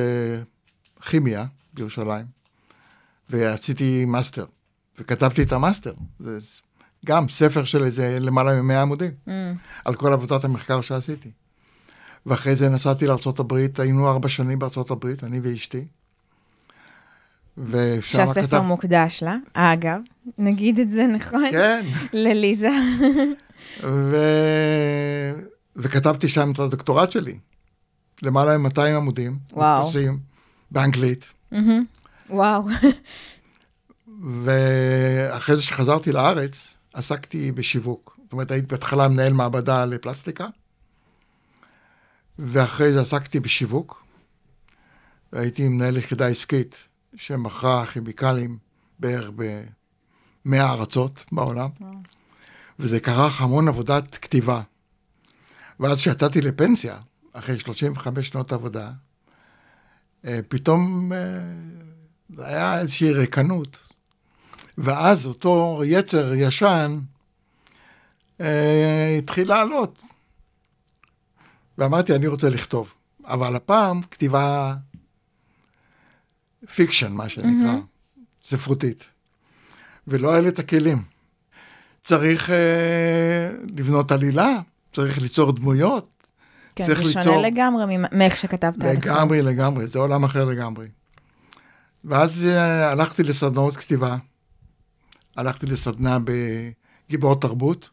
כימיה 1.06 1.46
בירושלים, 1.74 2.26
ועשיתי 3.30 4.06
מאסטר, 4.06 4.46
וכתבתי 5.00 5.44
את 5.44 5.52
המאסטר. 5.52 5.94
זה 6.20 6.38
גם 7.06 7.30
ספר 7.30 7.64
של 7.64 7.84
איזה 7.84 8.18
למעלה 8.22 8.62
מ-100 8.62 8.74
עמודים, 8.74 9.12
Mm, 9.28 9.30
על 9.86 9.96
כל 9.96 10.14
עבודת 10.14 10.44
המחקר 10.44 10.82
שעשיתי. 10.82 11.30
ואחרי 12.26 12.56
זה 12.56 12.70
נסעתי 12.70 13.08
לארה"ב, 13.08 13.54
היינו 13.78 14.10
ארבע 14.10 14.30
שנים 14.30 14.60
בארה"ב, 14.60 15.06
אני 15.24 15.40
ואשתי. 15.44 15.86
שהספר 18.02 18.48
כתב... 18.48 18.62
מוקדש 18.62 19.24
לה, 19.24 19.38
אגב, 19.54 20.00
נגיד 20.38 20.80
את 20.80 20.92
זה 20.92 21.08
נכון? 21.08 21.52
כן, 21.52 21.86
לליזה. 22.14 22.70
ו... 23.84 24.18
וכתבתי 25.76 26.30
שם 26.30 26.52
את 26.52 26.60
הדוקטורט 26.60 27.12
שלי. 27.12 27.38
למעלה 28.24 28.58
מ-200 28.58 28.82
עמודים, 28.82 29.38
וואו. 29.54 29.82
מודפסים, 29.82 30.20
באנגלית. 30.72 31.26
מהמם. 31.52 31.86
וואו. 32.30 32.64
ואחרי 34.44 35.56
זה 35.56 35.62
שחזרתי 35.62 36.12
לארץ, 36.12 36.78
עסקתי 36.94 37.52
בשיווק. 37.52 38.20
זאת 38.24 38.32
אומרת, 38.32 38.52
הייתי 38.52 38.68
בהתחלה 38.68 39.08
מנהל 39.08 39.34
מעבדה 39.34 39.86
לפלסטיקה, 39.86 40.48
ואחרי 42.40 42.92
זה 42.94 43.02
עסקתי 43.02 43.40
בשיווק. 43.40 44.06
והייתי 45.34 45.68
מנהל 45.68 45.98
יחידה 45.98 46.28
עסקית 46.28 46.76
שמכרה 47.16 47.86
כימיקלים 47.86 48.58
בערך 49.00 49.30
ב-100 49.36 50.56
ארצות 50.60 51.26
בעולם, 51.32 51.70
וזה 52.80 53.00
כרך 53.00 53.42
המון 53.42 53.68
עבודת 53.68 54.18
כתיבה. 54.18 54.62
ואז 55.80 55.98
כשיצאתי 55.98 56.42
לפנסיה, 56.42 56.98
אחרי 57.34 57.60
35 57.60 58.28
שנות 58.28 58.52
עבודה, 58.54 58.92
פתאום 60.48 61.14
אה, 61.14 61.18
זה 62.36 62.48
היה 62.48 62.80
איזושהי 62.80 63.12
ריקנות. 63.12 63.78
ואז 64.78 65.26
אותו 65.26 65.82
יצר 65.86 66.34
ישן 66.34 67.00
אה, 68.42 69.16
התחיל 69.18 69.48
לעלות. 69.48 70.02
ואמרתי, 71.78 72.16
אני 72.16 72.28
רוצה 72.28 72.50
לכתוב. 72.50 72.94
אבל 73.26 73.56
הפעם 73.56 74.02
כתיבה 74.02 74.76
fiction, 76.76 77.12
מה 77.12 77.30
שנקרא, 77.30 77.76
ספרותית. 78.44 79.04
ולא 80.08 80.32
היה 80.32 80.42
לי 80.42 80.48
את 80.48 80.60
הכלים. 80.60 81.04
צריך 82.04 82.50
אה, 82.50 83.52
לבנות 83.78 84.12
עלילה, 84.12 84.60
צריך 84.94 85.18
ליצור 85.18 85.52
דמויות. 85.52 86.15
כן, 86.76 86.84
צריך 86.84 87.02
זה 87.04 87.12
שונה 87.12 87.26
ליצור- 87.26 87.42
לגמרי 87.42 87.98
מאיך 88.12 88.38
שכתבת 88.38 88.64
עד 88.84 88.98
עכשיו. 88.98 89.14
לגמרי, 89.14 89.42
לגמרי, 89.42 89.88
זה 89.88 90.00
עולם 90.00 90.24
אחר 90.24 90.46
לגמרי. 90.46 90.88
ואז 92.04 92.46
אה, 92.46 92.92
הלכתי 92.92 93.24
לסדנאות 93.24 93.78
כתיבה. 93.78 94.16
הלכתי 95.38 95.66
לסדנה 95.66 96.18
בגיבור 96.24 97.40
תרבות, 97.40 97.90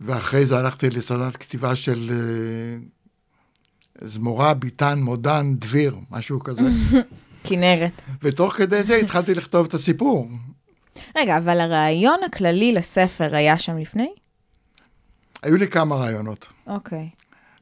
ואחרי 0.00 0.46
זה 0.46 0.58
הלכתי 0.58 0.90
לסדנת 0.90 1.36
כתיבה 1.36 1.76
של 1.76 2.10
אה, 2.12 2.78
זמורה, 4.08 4.54
ביטן, 4.54 4.98
מודן, 5.02 5.54
דביר, 5.58 5.96
משהו 6.10 6.40
כזה. 6.40 6.62
כנרת. 7.44 8.02
ותוך 8.22 8.54
כדי 8.54 8.82
זה 8.82 8.96
התחלתי 8.96 9.34
לכתוב 9.34 9.66
את 9.66 9.74
הסיפור. 9.74 10.28
רגע, 11.16 11.38
אבל 11.38 11.60
הרעיון 11.60 12.18
הכללי 12.26 12.72
לספר 12.72 13.34
היה 13.36 13.58
שם 13.58 13.78
לפני? 13.78 14.10
היו 15.42 15.56
לי 15.56 15.68
כמה 15.68 15.96
רעיונות. 15.96 16.48
אוקיי. 16.66 17.10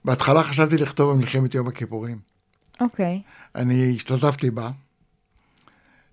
בהתחלה 0.05 0.45
חשבתי 0.45 0.77
לכתוב 0.77 1.11
על 1.11 1.17
מלחמת 1.17 1.55
יום 1.55 1.69
הכיפורים. 1.69 2.19
אוקיי. 2.81 3.23
אני 3.55 3.95
השתתפתי 3.97 4.51
בה, 4.51 4.71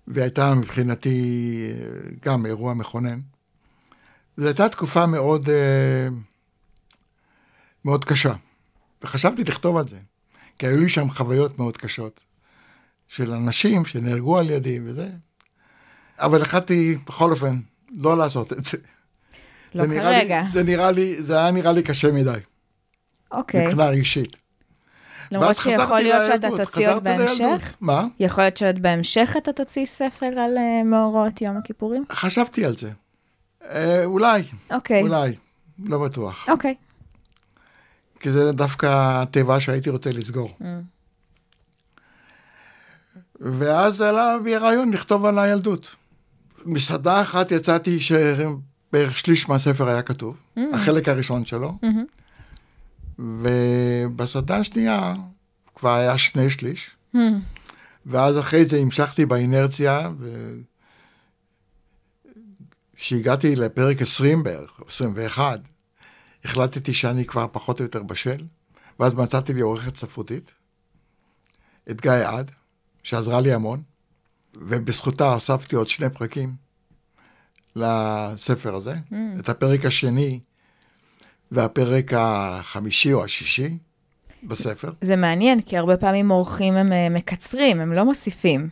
והייתה 0.08 0.54
מבחינתי 0.54 1.20
אה, 1.70 2.10
גם 2.24 2.46
אירוע 2.46 2.74
מכונן. 2.74 3.20
זו 4.36 4.46
הייתה 4.46 4.68
תקופה 4.68 5.06
מאוד, 5.06 5.48
אה, 5.48 6.08
מאוד 7.84 8.04
קשה, 8.04 8.34
וחשבתי 9.02 9.44
לכתוב 9.44 9.76
על 9.76 9.88
זה, 9.88 9.98
כי 10.58 10.66
היו 10.66 10.80
לי 10.80 10.88
שם 10.88 11.10
חוויות 11.10 11.58
מאוד 11.58 11.76
קשות 11.76 12.20
של 13.08 13.32
אנשים 13.32 13.86
שנהרגו 13.86 14.38
על 14.38 14.50
ידי 14.50 14.80
וזה, 14.84 15.10
אבל 16.18 16.42
החלטתי 16.42 16.98
בכל 17.06 17.30
אופן 17.30 17.60
לא 17.90 18.18
לעשות 18.18 18.52
את 18.52 18.64
זה. 18.64 18.78
לא 19.76 19.82
זה 19.82 19.88
נראה 19.88 20.20
כרגע. 20.20 20.42
לי, 20.42 20.50
זה 20.50 20.62
נראה 20.62 20.90
לי, 20.90 21.22
זה 21.22 21.38
היה 21.38 21.50
נראה 21.50 21.72
לי 21.72 21.82
קשה 21.82 22.12
מדי, 22.12 22.38
אוקיי. 23.32 23.62
מבחינה 23.62 23.86
רגשית. 23.86 24.36
למרות 25.30 25.56
שיכול 25.56 26.00
להיות 26.00 26.26
שאתה 26.26 26.48
תוציא 26.56 26.90
עוד. 26.90 27.04
בהמשך? 27.04 27.74
מה? 27.80 28.06
יכול 28.20 28.44
להיות 28.44 28.56
שעוד 28.56 28.82
בהמשך 28.82 29.34
אתה 29.38 29.52
תוציא 29.52 29.86
ספר 29.86 30.26
על 30.26 30.58
אה, 30.58 30.82
מאורעות 30.84 31.42
יום 31.42 31.56
הכיפורים? 31.56 32.04
חשבתי 32.12 32.64
על 32.64 32.76
זה. 32.76 32.90
אה, 33.70 34.04
אולי, 34.04 34.42
אוקיי. 34.70 35.02
אולי, 35.02 35.34
לא 35.84 35.98
בטוח. 35.98 36.48
אוקיי. 36.48 36.74
כי 38.20 38.30
זה 38.30 38.52
דווקא 38.52 38.88
התיבה 39.22 39.60
שהייתי 39.60 39.90
רוצה 39.90 40.10
לסגור. 40.10 40.50
Mm. 40.60 40.64
ואז 43.40 44.00
עלה 44.00 44.36
בי 44.44 44.56
הרעיון 44.56 44.92
לכתוב 44.92 45.26
על 45.26 45.38
הילדות. 45.38 45.96
מסעדה 46.64 47.22
אחת 47.22 47.52
יצאתי 47.52 47.98
שבערך 48.96 49.18
שליש 49.18 49.48
מהספר 49.48 49.88
היה 49.88 50.02
כתוב, 50.02 50.36
Mm. 50.56 50.60
החלק 50.74 51.08
הראשון 51.08 51.44
שלו, 51.44 51.78
מהמם. 51.82 52.04
ובסעדה 53.18 54.56
השנייה 54.56 55.14
כבר 55.74 55.94
היה 55.94 56.18
שני 56.18 56.50
שליש, 56.50 56.90
מהמם. 57.14 57.40
ואז 58.06 58.38
אחרי 58.38 58.64
זה 58.64 58.76
המשכתי 58.78 59.26
באינרציה, 59.26 60.10
וכשהגעתי 62.94 63.56
לפרק 63.56 64.02
20 64.02 64.42
בערך, 64.42 64.80
21, 64.86 65.60
החלטתי 66.44 66.94
שאני 66.94 67.24
כבר 67.24 67.46
פחות 67.52 67.80
או 67.80 67.84
יותר 67.84 68.02
בשל, 68.02 68.44
ואז 69.00 69.14
מצאתי 69.14 69.52
לי 69.54 69.60
עורכת 69.60 69.96
ספרותית, 69.96 70.50
את 71.90 72.00
גיא 72.00 72.12
עד, 72.12 72.50
שעזרה 73.02 73.40
לי 73.40 73.52
המון, 73.52 73.82
ובזכותה 74.56 75.32
הוספתי 75.32 75.76
עוד 75.76 75.88
שני 75.88 76.10
פרקים 76.10 76.65
לספר 77.76 78.74
הזה, 78.74 78.94
Mm. 78.94 79.14
את 79.40 79.48
הפרק 79.48 79.84
השני 79.84 80.40
והפרק 81.50 82.12
החמישי 82.16 83.12
או 83.12 83.24
השישי 83.24 83.78
בספר. 84.42 84.90
זה 85.00 85.16
מעניין, 85.16 85.60
כי 85.60 85.76
הרבה 85.76 85.96
פעמים 85.96 86.28
עורכים 86.30 86.74
הם 86.74 86.92
אה, 86.92 87.08
מקצרים, 87.08 87.80
הם 87.80 87.92
לא 87.92 88.04
מוסיפים. 88.04 88.68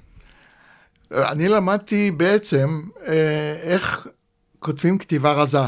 אני 1.13 1.49
למדתי 1.49 2.11
בעצם 2.11 2.83
אה, 3.07 3.57
איך 3.63 4.07
כותבים 4.59 4.99
כתיבה 4.99 5.33
רזה, 5.33 5.59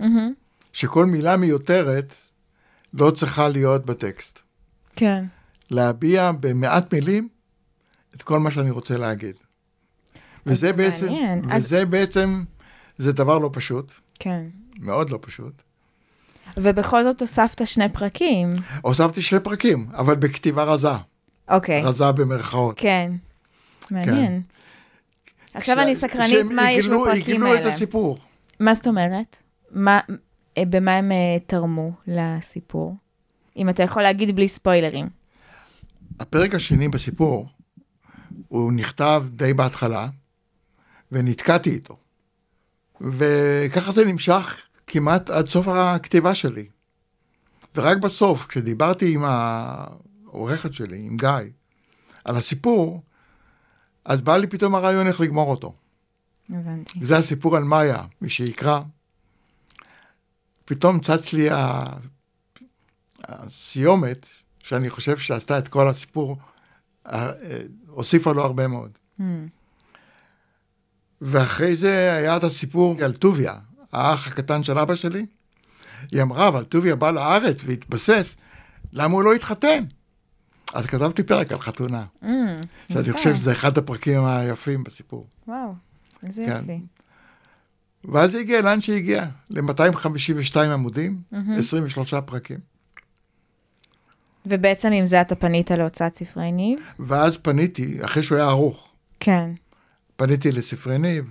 מהמם. 0.00 0.32
שכל 0.72 1.06
מילה 1.06 1.36
מיותרת 1.36 2.14
לא 2.94 3.10
צריכה 3.10 3.48
להיות 3.48 3.86
בטקסט. 3.86 4.38
כן. 4.96 5.24
להביע 5.70 6.30
במעט 6.40 6.94
מילים 6.94 7.28
את 8.16 8.22
כל 8.22 8.38
מה 8.38 8.50
שאני 8.50 8.70
רוצה 8.70 8.98
להגיד. 8.98 9.36
וזה 10.46 10.56
זה 10.60 10.72
בעצם, 10.72 11.06
מעניין. 11.06 11.50
אז- 11.50 11.64
וזה 11.64 11.86
בעצם, 11.86 12.44
זה 13.00 13.12
דבר 13.12 13.38
לא 13.38 13.50
פשוט, 13.52 13.92
כן. 14.18 14.46
מאוד 14.80 15.10
לא 15.10 15.18
פשוט. 15.20 15.62
ובכל 16.56 17.02
זאת 17.04 17.20
הוספת 17.20 17.66
שני 17.66 17.88
פרקים. 17.88 18.56
הוספתי 18.82 19.22
שני 19.22 19.40
פרקים, 19.40 19.86
אבל 19.94 20.14
בכתיבה 20.16 20.64
רזה, 20.64 20.88
אוקיי. 21.48 21.82
רזה 21.82 22.12
במרכאות. 22.12 22.74
כן. 22.78 23.12
מעניין. 23.90 24.42
עכשיו 25.54 25.76
ש- 25.76 25.78
אני 25.78 25.94
סקרנית, 25.94 26.28
שהם 26.30 26.56
מה 26.56 26.72
יש 26.72 26.86
בפרקים 26.86 27.12
עיגלו 27.42 27.54
את 27.54 27.58
האלה? 27.58 27.68
הסיפור. 27.72 28.18
מה 28.60 28.74
זאת 28.74 28.86
אומרת? 28.86 29.36
מה, 29.70 30.00
אה, 30.58 30.62
במה 30.70 30.96
הם 30.96 31.12
אה, 31.12 31.16
תרמו 31.46 31.92
לסיפור? 32.06 32.96
אם 33.56 33.68
אתה 33.68 33.82
יכול 33.82 34.02
להגיד 34.02 34.36
בלי 34.36 34.48
ספוילרים. 34.48 35.06
הפרק 36.20 36.54
השני 36.54 36.88
בסיפור, 36.88 37.48
הוא 38.48 38.72
נכתב 38.72 39.24
די 39.30 39.52
בהתחלה, 39.54 40.08
ונתקעתי 41.12 41.70
איתו. 41.70 41.96
וככה 43.00 43.92
זה 43.92 44.04
נמשך 44.04 44.60
כמעט 44.86 45.30
עד 45.30 45.48
סוף 45.48 45.68
הכתיבה 45.68 46.34
שלי. 46.34 46.68
ורק 47.74 47.98
בסוף, 47.98 48.46
כשדיברתי 48.46 49.14
עם 49.14 49.24
העורכת 49.24 50.72
שלי, 50.72 50.98
עם 50.98 51.16
גיא, 51.16 51.28
על 52.24 52.36
הסיפור, 52.36 53.02
אז 54.04 54.20
בא 54.22 54.36
לי 54.36 54.46
פתאום 54.46 54.74
הרעיון 54.74 55.06
איך 55.06 55.20
לגמור 55.20 55.50
אותו. 55.50 55.74
הבנתי. 56.50 56.98
זה 57.04 57.16
הסיפור 57.16 57.56
על 57.56 57.64
מאיה, 57.64 58.02
מי 58.20 58.28
שיקרא. 58.28 58.80
פתאום 60.64 61.00
צץ 61.00 61.32
לי. 61.32 61.48
הסיומת, 63.24 64.26
שאני 64.58 64.90
חושב 64.90 65.18
שעשתה 65.18 65.58
את 65.58 65.68
כל 65.68 65.88
הסיפור, 65.88 66.36
ה- 67.04 67.16
אה, 67.26 67.62
הוסיפה 67.86 68.32
לו 68.32 68.42
הרבה 68.42 68.68
מאוד. 68.68 68.90
Hmm. 69.20 69.22
ואחרי 71.20 71.76
זה 71.76 72.12
היה 72.16 72.36
את 72.36 72.44
הסיפור 72.44 72.96
על 73.04 73.12
טוביה, 73.12 73.54
האח 73.92 74.26
הקטן 74.28 74.62
של 74.62 74.78
אבא 74.78 74.94
שלי. 74.94 75.26
היא 76.12 76.22
אמרה, 76.22 76.48
אבל 76.48 76.64
טוביה 76.64 76.96
בא 76.96 77.10
לארץ 77.10 77.56
והתבסס, 77.64 78.36
למה 78.92 79.14
הוא 79.14 79.22
לא 79.22 79.34
התחתן? 79.34 79.84
אז 80.74 80.86
כתבתי 80.86 81.22
פרק 81.22 81.52
על 81.52 81.58
חתונה, 81.58 82.04
Hmm, 82.22 82.26
שאני. 82.92 83.12
חושב 83.12 83.36
שזה 83.36 83.52
אחד 83.52 83.78
הפרקים 83.78 84.24
היפים 84.24 84.84
בסיפור. 84.84 85.26
וואו, 85.48 85.74
איזה 86.26 86.44
כן. 86.46 86.56
יופי. 86.60 86.80
ואז 88.04 88.30
זה 88.30 88.38
הגיע 88.40 88.60
לאן 88.62 88.80
שהגיע, 88.80 89.24
ל-252 89.50 90.58
עמודים, 90.58 91.20
23 91.58 92.14
פרקים. 92.14 92.58
ובעצם 94.46 94.92
עם 94.92 95.06
זה 95.06 95.20
אתה 95.20 95.34
פנית 95.34 95.70
להוצאת 95.70 96.14
ספרי 96.16 96.52
ניב? 96.52 96.78
ואז 96.98 97.36
פניתי, 97.36 97.98
אחרי 98.04 98.22
שהוא 98.22 98.38
היה 98.38 98.46
ערוך, 98.46 98.92
כן. 99.20 99.50
פניתי 100.20 100.52
לספרי 100.52 100.98
ניב, 100.98 101.24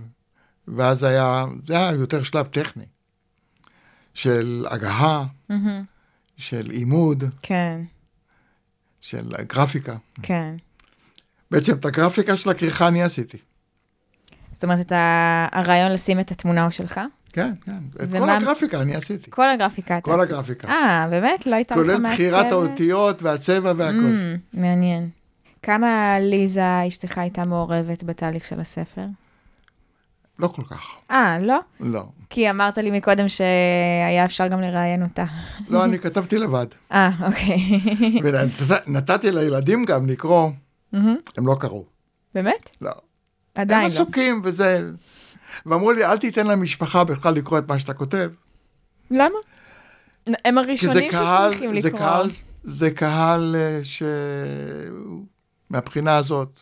ואז 0.67 1.03
היה, 1.03 1.45
זה 1.67 1.77
היה 1.77 1.91
יותר 1.91 2.23
שלב 2.23 2.45
טכני, 2.47 2.85
של 4.13 4.65
הגהה, 4.69 5.25
מהמם. 5.49 5.83
של 6.37 6.69
עימוד, 6.69 7.23
כן, 7.41 7.81
של 9.01 9.31
גרפיקה. 9.47 9.95
כן. 10.21 10.55
בעצם 11.51 11.73
את 11.73 11.85
הגרפיקה 11.85 12.37
של 12.37 12.49
הכריכה 12.49 12.87
אני 12.87 13.03
עשיתי. 13.03 13.37
זאת 14.51 14.63
אומרת, 14.63 14.85
אתה, 14.85 15.47
הרעיון 15.51 15.91
לשים 15.91 16.19
את 16.19 16.31
התמונה 16.31 16.63
הוא 16.63 16.69
שלך? 16.69 16.99
כן, 17.33 17.51
כן. 17.65 17.77
את 18.03 18.09
כל 18.11 18.17
ומה- 18.17 18.37
הגרפיקה 18.37 18.81
אני 18.81 18.95
עשיתי. 18.95 19.31
כל 19.31 19.49
הגרפיקה 19.49 19.97
אתה 19.97 20.05
כל 20.05 20.19
עשית. 20.19 20.31
הגרפיקה. 20.33 20.67
אה, 20.67 21.07
באמת? 21.09 21.45
לא 21.45 21.55
הייתה 21.55 21.75
לך 21.75 21.81
מעצבת? 21.81 21.97
כולל 22.01 22.13
בחירת 22.13 22.51
האותיות 22.51 23.21
והצבע 23.23 23.73
והכל. 23.77 23.97
Mm, 23.97 24.57
מעניין. 24.59 25.09
כמה 25.63 26.19
ליזה, 26.19 26.87
אשתך, 26.87 27.17
הייתה 27.17 27.45
מעורבת 27.45 28.03
בתהליך 28.03 28.45
של 28.45 28.59
הספר? 28.59 29.05
לא 30.39 30.47
כל 30.47 30.63
כך, 30.69 30.95
אה, 31.11 31.37
לא? 31.41 31.59
לא. 31.79 32.03
כי 32.29 32.49
אמרת 32.49 32.77
לי 32.77 32.91
מקודם 32.91 33.29
שהיה 33.29 34.25
אפשר 34.25 34.47
גם 34.47 34.61
לראיין 34.61 35.03
אותה. 35.03 35.25
לא, 35.69 35.83
אני 35.85 35.99
כתבתי 35.99 36.37
לבד. 36.37 36.65
אה, 36.91 37.09
אוקיי. 37.25 37.57
ונתתי 38.87 39.31
לילדים 39.31 39.85
גם 39.85 40.09
לקרוא. 40.09 40.49
הם 40.93 41.47
לא 41.47 41.55
קראו. 41.59 41.85
באמת? 42.35 42.69
לא. 42.81 42.91
עדיין 43.55 43.85
הם 43.85 43.87
לא. 43.87 43.93
עסוקים 43.93 44.41
וזה. 44.43 44.89
ואמרו 45.65 45.91
לי, 45.91 46.05
אל 46.05 46.17
תיתן 46.17 46.47
למשפחה 46.47 47.03
בכלל 47.03 47.33
לקרוא 47.33 47.59
את 47.59 47.67
מה 47.67 47.79
שאתה 47.79 47.93
כותב. 47.93 48.29
למה? 49.11 49.35
הם 50.45 50.55
זה 50.55 50.59
הראשונים 50.59 51.11
שצריכים 51.11 51.81
זה 51.81 51.87
לקרוא. 51.87 51.99
קהל, 51.99 52.29
זה 52.63 52.91
קהל 52.91 53.55
אה, 53.59 53.79
ש... 53.83 54.03
מהבחינה 55.69 56.17
הזאת, 56.17 56.59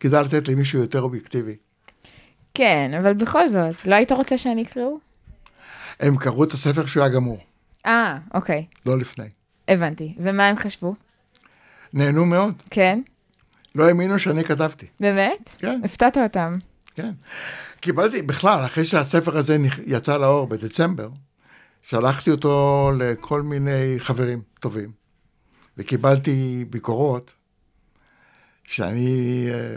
כדאי 0.00 0.24
לתת 0.24 0.48
למישהו 0.48 0.78
יותר 0.78 1.02
אובייקטיבי. 1.02 1.56
כן, 2.54 2.90
אבל 2.98 3.14
בכל 3.14 3.48
זאת, 3.48 3.86
לא 3.86 3.94
היית 3.94 4.12
רוצה 4.12 4.38
שהם 4.38 4.58
יקראו? 4.58 4.98
הם 6.00 6.16
קראו 6.16 6.44
את 6.44 6.52
הספר 6.52 6.86
שהוא 6.86 7.02
היה 7.02 7.12
גמור, 7.12 7.38
אה, 7.86 8.18
אוקיי, 8.34 8.66
לא 8.86 8.98
לפני. 8.98 9.28
הבנתי. 9.68 10.14
ומה 10.18 10.48
הם 10.48 10.56
חשבו? 10.56 10.94
נהנו 11.92 12.26
מאוד, 12.26 12.62
כן? 12.70 13.00
לא 13.74 13.88
האמינו 13.88 14.18
שאני 14.18 14.44
כתבתי. 14.44 14.86
באמת? 15.00 15.48
כן, 15.58 15.80
הפתעת 15.84 16.16
אותם. 16.16 16.58
כן. 16.94 17.10
קיבלתי, 17.80 18.22
בכלל, 18.22 18.64
אחרי 18.64 18.84
שהספר 18.84 19.36
הזה 19.36 19.58
יצא 19.86 20.16
לאור 20.16 20.46
בדצמבר, 20.46 21.08
שלחתי 21.82 22.30
אותו 22.30 22.90
לכל 22.98 23.42
מיני 23.42 23.94
חברים 23.98 24.42
טובים, 24.60 24.90
וקיבלתי 25.78 26.64
ביקורות 26.70 27.34
שאני, 28.70 29.46
אה, 29.50 29.76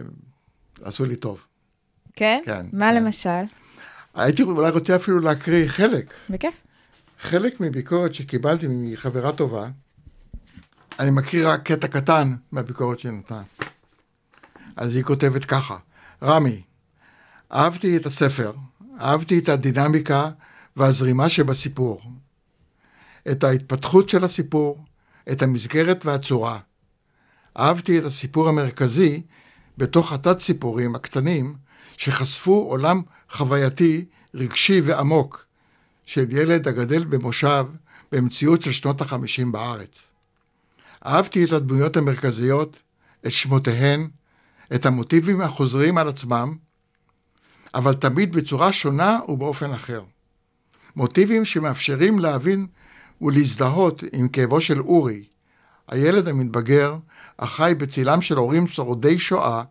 עשו 0.82 1.06
לי 1.06 1.16
טוב. 1.16 1.46
כן? 2.16 2.42
כן, 2.46 2.66
מה 2.74 2.90
כן. 2.90 2.96
למשל? 2.96 3.44
הייתי 4.14 4.44
אולי 4.44 4.72
רוצה 4.72 4.96
אפילו 4.96 5.20
להקריא 5.20 5.68
חלק, 5.68 6.14
בכיף. 6.30 6.62
חלק 7.20 7.62
מביקורת 7.62 8.14
שקיבלתי 8.14 8.68
מחברה 8.70 9.32
טובה, 9.32 9.70
אני 11.00 11.12
מקריא 11.12 11.48
רק 11.48 11.64
קטע 11.64 11.88
קטן 11.88 12.36
מהביקורת 12.52 13.00
שהיא 13.00 13.12
נתנה. 13.12 13.44
אז 14.76 14.96
היא 14.96 15.04
כותבת 15.04 15.46
ככה, 15.46 15.78
רמי, 16.24 16.62
אהבתי 17.54 17.98
את 17.98 18.06
הספר, 18.06 18.54
אהבתי 19.02 19.40
את 19.40 19.50
הדינמיקה 19.50 20.30
והזרימה 20.76 21.30
שבסיפור, 21.30 22.02
את 23.32 23.44
ההתפתחות 23.44 24.10
של 24.10 24.24
הסיפור, 24.24 24.86
את 25.32 25.42
המסגרת 25.42 26.06
והצורה. 26.06 26.60
אהבתי 27.60 28.00
את 28.00 28.04
הסיפור 28.04 28.50
המרכזי 28.50 29.22
בתוך 29.78 30.14
התת 30.14 30.40
סיפורים 30.40 30.96
הקטנים 30.96 31.56
שחשפו 31.98 32.68
עולם 32.70 33.02
חווייתי, 33.32 34.06
רגשי 34.34 34.82
ועמוק 34.82 35.46
של 36.06 36.26
ילד 36.30 36.68
הגדל 36.68 37.04
במושב 37.04 37.66
במציאות 38.12 38.62
של 38.62 38.72
שנות 38.72 39.02
החמישים 39.02 39.52
בארץ. 39.52 40.06
אהבתי 41.06 41.44
את 41.44 41.52
הדמויות 41.52 41.98
המרכזיות, 41.98 42.82
את 43.26 43.32
שמותיהן, 43.32 44.08
את 44.76 44.86
המוטיבים 44.86 45.42
החוזרים 45.42 45.98
על 45.98 46.08
עצמם, 46.08 46.58
אבל 47.76 47.94
תמיד 47.94 48.36
בצורה 48.36 48.74
שונה 48.74 49.20
ובאופן 49.28 49.72
אחר. 49.72 50.04
מוטיבים 50.96 51.46
שמאפשרים 51.46 52.20
להבין 52.20 52.68
ולהזדהות 53.22 54.04
עם 54.14 54.28
כאבו 54.28 54.62
של 54.62 54.82
אורי, 54.82 55.24
הילד 55.88 56.28
המתבגר 56.28 56.98
החי 57.40 57.74
בצילם 57.78 58.22
של 58.22 58.38
הורים 58.38 58.68
שורדי 58.68 59.20
שואה 59.20 59.64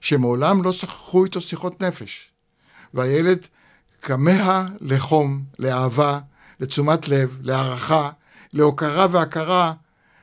שמעולם 0.00 0.62
לא 0.62 0.72
שכחו 0.72 1.24
איתו 1.24 1.40
שיחות 1.40 1.82
נפש. 1.82 2.30
והילד 2.94 3.38
כמה 4.02 4.66
לחום, 4.80 5.42
לאהבה, 5.58 6.18
לתשומת 6.60 7.08
לב, 7.08 7.38
להערכה, 7.42 8.10
להוקרה 8.52 9.06
והכרה, 9.10 9.72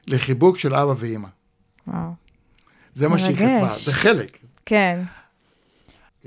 לחיבוק 0.08 0.58
של 0.58 0.75
אבא 0.75 0.93
ואימא. 0.97 1.27
וואו. 1.88 2.12
זה 2.95 3.08
מה 3.08 3.19
שהיא. 3.19 3.36
כתבה, 3.36 3.69
זה 3.69 3.93
חלק. 3.93 4.38
כן. 4.65 4.99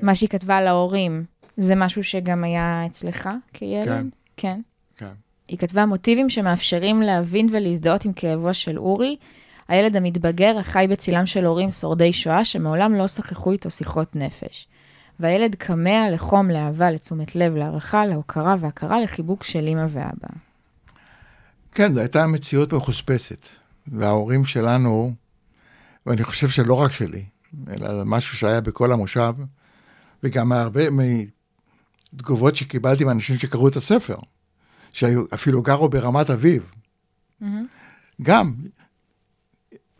מה 0.02 0.14
שהיא 0.14 0.28
כתבה 0.28 0.60
להורים, 0.60 1.24
זה 1.56 1.74
משהו 1.74 2.04
שגם 2.04 2.44
היה 2.44 2.86
אצלך 2.86 3.28
כילד? 3.52 3.86
כן. 3.86 4.06
כן. 4.36 4.60
כן. 4.96 5.12
היא 5.48 5.58
כתבה 5.58 5.86
מוטיבים 5.86 6.28
שמאפשרים 6.28 7.02
להבין 7.02 7.48
ולהזדהות 7.52 8.04
עם 8.04 8.12
כאבו 8.12 8.54
של 8.54 8.78
אורי, 8.78 9.16
הילד 9.68 9.96
המתבגר 9.96 10.58
החי 10.58 10.86
בצילם 10.90 11.26
של 11.26 11.44
הורים 11.44 11.72
שורדי 11.72 12.12
שואה 12.12 12.44
שמעולם 12.44 12.94
לא 12.94 13.08
שכחו 13.08 13.52
איתו 13.52 13.70
שיחות 13.70 14.16
נפש. 14.16 14.68
והילד 15.20 15.54
כמה 15.54 16.10
לחום, 16.10 16.50
לאהבה, 16.50 16.90
לתשומת 16.90 17.36
לב, 17.36 17.54
להערכה, 17.56 18.06
להוקרה 18.06 18.56
והכרה, 18.60 19.00
לחיבוק 19.00 19.44
של 19.44 19.68
אמא 19.68 19.86
ואבא. 19.88 20.28
כן, 21.72 21.94
זו 21.94 22.00
הייתה 22.00 22.26
מציאות 22.26 22.72
מחוספסת. 22.72 23.46
וההורים 23.92 24.44
שלנו, 24.44 25.12
ואני 26.06 26.24
חושב 26.24 26.48
שלא 26.48 26.74
רק 26.74 26.92
שלי, 26.92 27.24
אלא 27.70 28.04
משהו 28.04 28.36
שהיה 28.36 28.60
בכל 28.60 28.92
המושב, 28.92 29.34
וגם 30.22 30.48
מהרבה 30.48 30.82
מתגובות 32.12 32.56
שקיבלתי 32.56 33.04
מאנשים 33.04 33.38
שקראו 33.38 33.68
את 33.68 33.76
הספר, 33.76 34.16
שאפילו 34.92 35.62
גרו 35.62 35.88
ברמת 35.88 36.30
אביב. 36.30 36.72
גם 38.22 38.54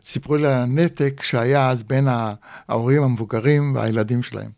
סיפרו 0.03 0.35
לי 0.35 0.47
על 0.47 0.53
הנתק 0.53 1.23
שהיה 1.23 1.69
אז 1.69 1.83
בין 1.83 2.07
ההורים 2.67 3.03
המבוגרים 3.03 3.75
והילדים 3.75 4.23
שלהם. 4.23 4.51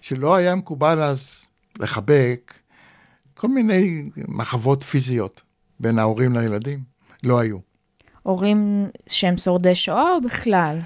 שלא 0.00 0.34
היה 0.34 0.54
מקובל 0.54 1.02
אז 1.02 1.30
לחבק 1.78 2.54
כל 3.34 3.48
מיני 3.48 4.10
מחוות 4.28 4.82
פיזיות 4.84 5.42
בין 5.80 5.98
ההורים 5.98 6.32
לילדים, 6.32 6.82
לא 7.22 7.38
היו. 7.40 7.58
הורים 8.22 8.90
שהם 9.08 9.38
שורדי 9.38 9.74
שואה 9.74 10.10
או 10.12 10.20
בכלל? 10.20 10.80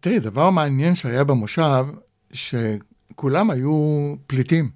תראי, 0.00 0.18
דבר 0.18 0.50
מעניין 0.50 0.94
שהיה 0.94 1.24
במושב, 1.24 1.86
שכולם 2.32 3.50
היו 3.50 4.14
פליטים. 4.26 4.70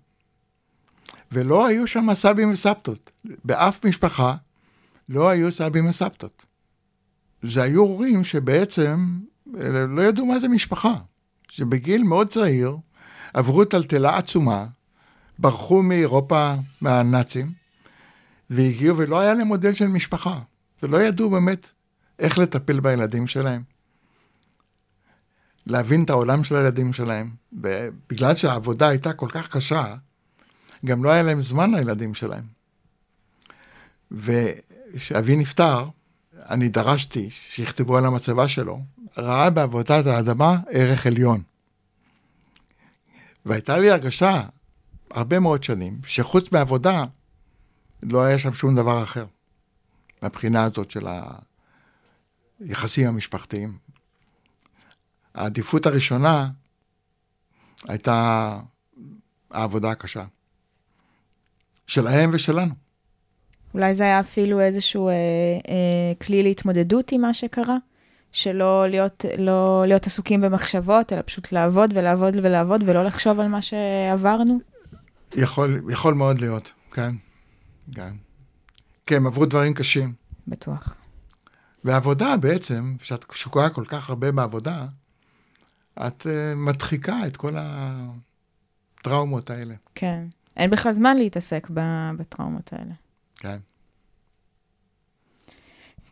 ולא 1.33 1.67
היו 1.67 1.87
שם 1.87 2.09
סבים 2.15 2.53
וסבתות. 2.53 3.11
באף 3.45 3.85
משפחה 3.85 4.35
לא 5.09 5.29
היו 5.29 5.53
סבים 5.53 5.89
וסבתות. 5.89 6.46
זה 7.49 7.63
היו 7.63 7.81
הורים 7.81 8.25
שבעצם 8.25 9.19
לא 9.89 10.03
ידעו 10.03 10.27
מה 10.27 10.39
זה 10.39 10.49
משפחה. 10.49 10.95
שבגיל 11.51 12.03
מאוד 12.03 12.29
צעיר 12.29 12.77
עברו 13.35 13.65
טלטלה 13.65 14.17
עצומה, 14.17 14.67
ברחו 15.39 15.83
מאירופה 15.83 16.55
מהנאצים, 16.81 17.53
והגיעו 18.51 18.97
ולא 18.97 19.21
היה 19.21 19.35
להם 19.35 19.47
מודל 19.47 19.73
של 19.73 19.87
משפחה, 19.87 20.41
ולא 20.83 21.03
ידעו 21.03 21.31
באמת 21.31 21.71
איך 22.19 22.39
לטפל 22.39 22.81
בילדים 22.81 23.27
שלהם. 23.27 23.63
להבין 25.67 26.05
את 26.05 26.11
העולם 26.11 26.45
של 26.45 26.57
הילדים 26.57 26.93
שלהם. 26.93 27.31
בגלל 28.11 28.35
שהעבודה 28.35 28.89
הייתה 28.89 29.13
כל 29.13 29.29
כך 29.29 29.49
קשה, 29.49 29.95
גם 30.85 31.05
לא 31.05 31.11
היה 31.11 31.23
להם 31.23 31.41
זמן 31.41 31.75
לילדים 31.75 32.15
שלהם. 32.15 32.45
וכשאבי 34.11 35.37
נפטר, 35.37 35.89
אני 36.37 36.69
דרשתי 36.69 37.31
שיכתבו 37.31 37.97
על 37.97 38.07
המצבה 38.07 38.49
שלו, 38.49 38.81
ראה 39.19 39.51
בעבודת 39.51 40.07
האדמה 40.07 40.59
ערך 40.71 41.07
עליון. 41.07 41.43
והייתה 43.47 43.79
לי 43.79 43.91
הרגשה, 43.91 44.43
הרבה 45.11 45.39
מאוד 45.39 45.65
שנים, 45.65 45.99
שחוץ 46.07 46.53
מעבודה, 46.53 47.05
לא 48.03 48.23
היה 48.23 48.39
שם 48.39 48.55
שום 48.55 48.77
דבר 48.77 49.03
אחר. 49.03 49.27
מהבחינה 50.23 50.65
הזאת 50.65 50.91
של 50.91 51.07
היחסים 52.61 53.09
המשפחתיים. 53.09 53.79
העדיפות 55.35 55.87
הראשונה 55.87 56.51
הייתה 57.89 58.59
העבודה 59.51 59.91
הקשה. 59.91 60.25
שלהם 61.87 62.31
ושלנו. 62.33 62.86
אולי 63.77 63.95
זה 63.95 64.05
היה 64.05 64.21
אפילו 64.21 64.61
איזשהו 64.61 65.09
אה, 65.09 65.13
אה, 65.13 66.15
כלי 66.27 66.43
להתמודדות 66.43 67.13
עם 67.13 67.21
מה 67.21 67.35
שקרה? 67.35 67.77
שלא 68.33 68.89
להיות, 68.89 69.25
לא 69.39 69.85
להיות 69.87 70.07
עסוקים 70.07 70.41
במחשבות, 70.41 71.13
אלא 71.13 71.23
פשוט 71.27 71.53
לעבוד 71.53 71.91
ולעבוד 71.95 72.37
ולעבוד 72.37 72.83
ולא 72.87 73.05
לחשוב 73.05 73.41
על 73.41 73.49
מה 73.49 73.63
שעברנו? 73.63 74.59
יכול, 75.35 75.81
יכול 75.91 76.15
מאוד 76.15 76.39
להיות, 76.39 76.73
כן. 76.93 77.15
כן. 77.95 78.13
כן, 79.07 79.17
הם 79.17 79.27
עברו 79.27 79.47
דברים 79.47 79.75
קשים. 79.75 80.13
בטוח. 80.47 80.97
ועבודה 81.85 82.37
בעצם, 82.37 82.97
כשאת 83.01 83.27
שקועה 83.33 83.71
כל 83.71 83.85
כך 83.89 84.09
הרבה 84.09 84.33
בעבודה, 84.33 84.87
את 86.07 86.21
uh, 86.21 86.57
מדחיקה 86.57 87.27
את 87.27 87.37
כל 87.37 87.55
הטראומות 89.01 89.51
האלה. 89.51 89.75
כן. 89.95 90.25
אין 90.57 90.71
בכלל 90.71 90.93
זמן 90.93 91.17
להתעסק 91.17 91.69
בטראומות 92.17 92.73
האלה. 92.73 92.93
כן. 93.47 93.59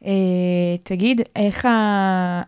Uh, 0.02 0.78
תגיד, 0.82 1.20
איך 1.36 1.68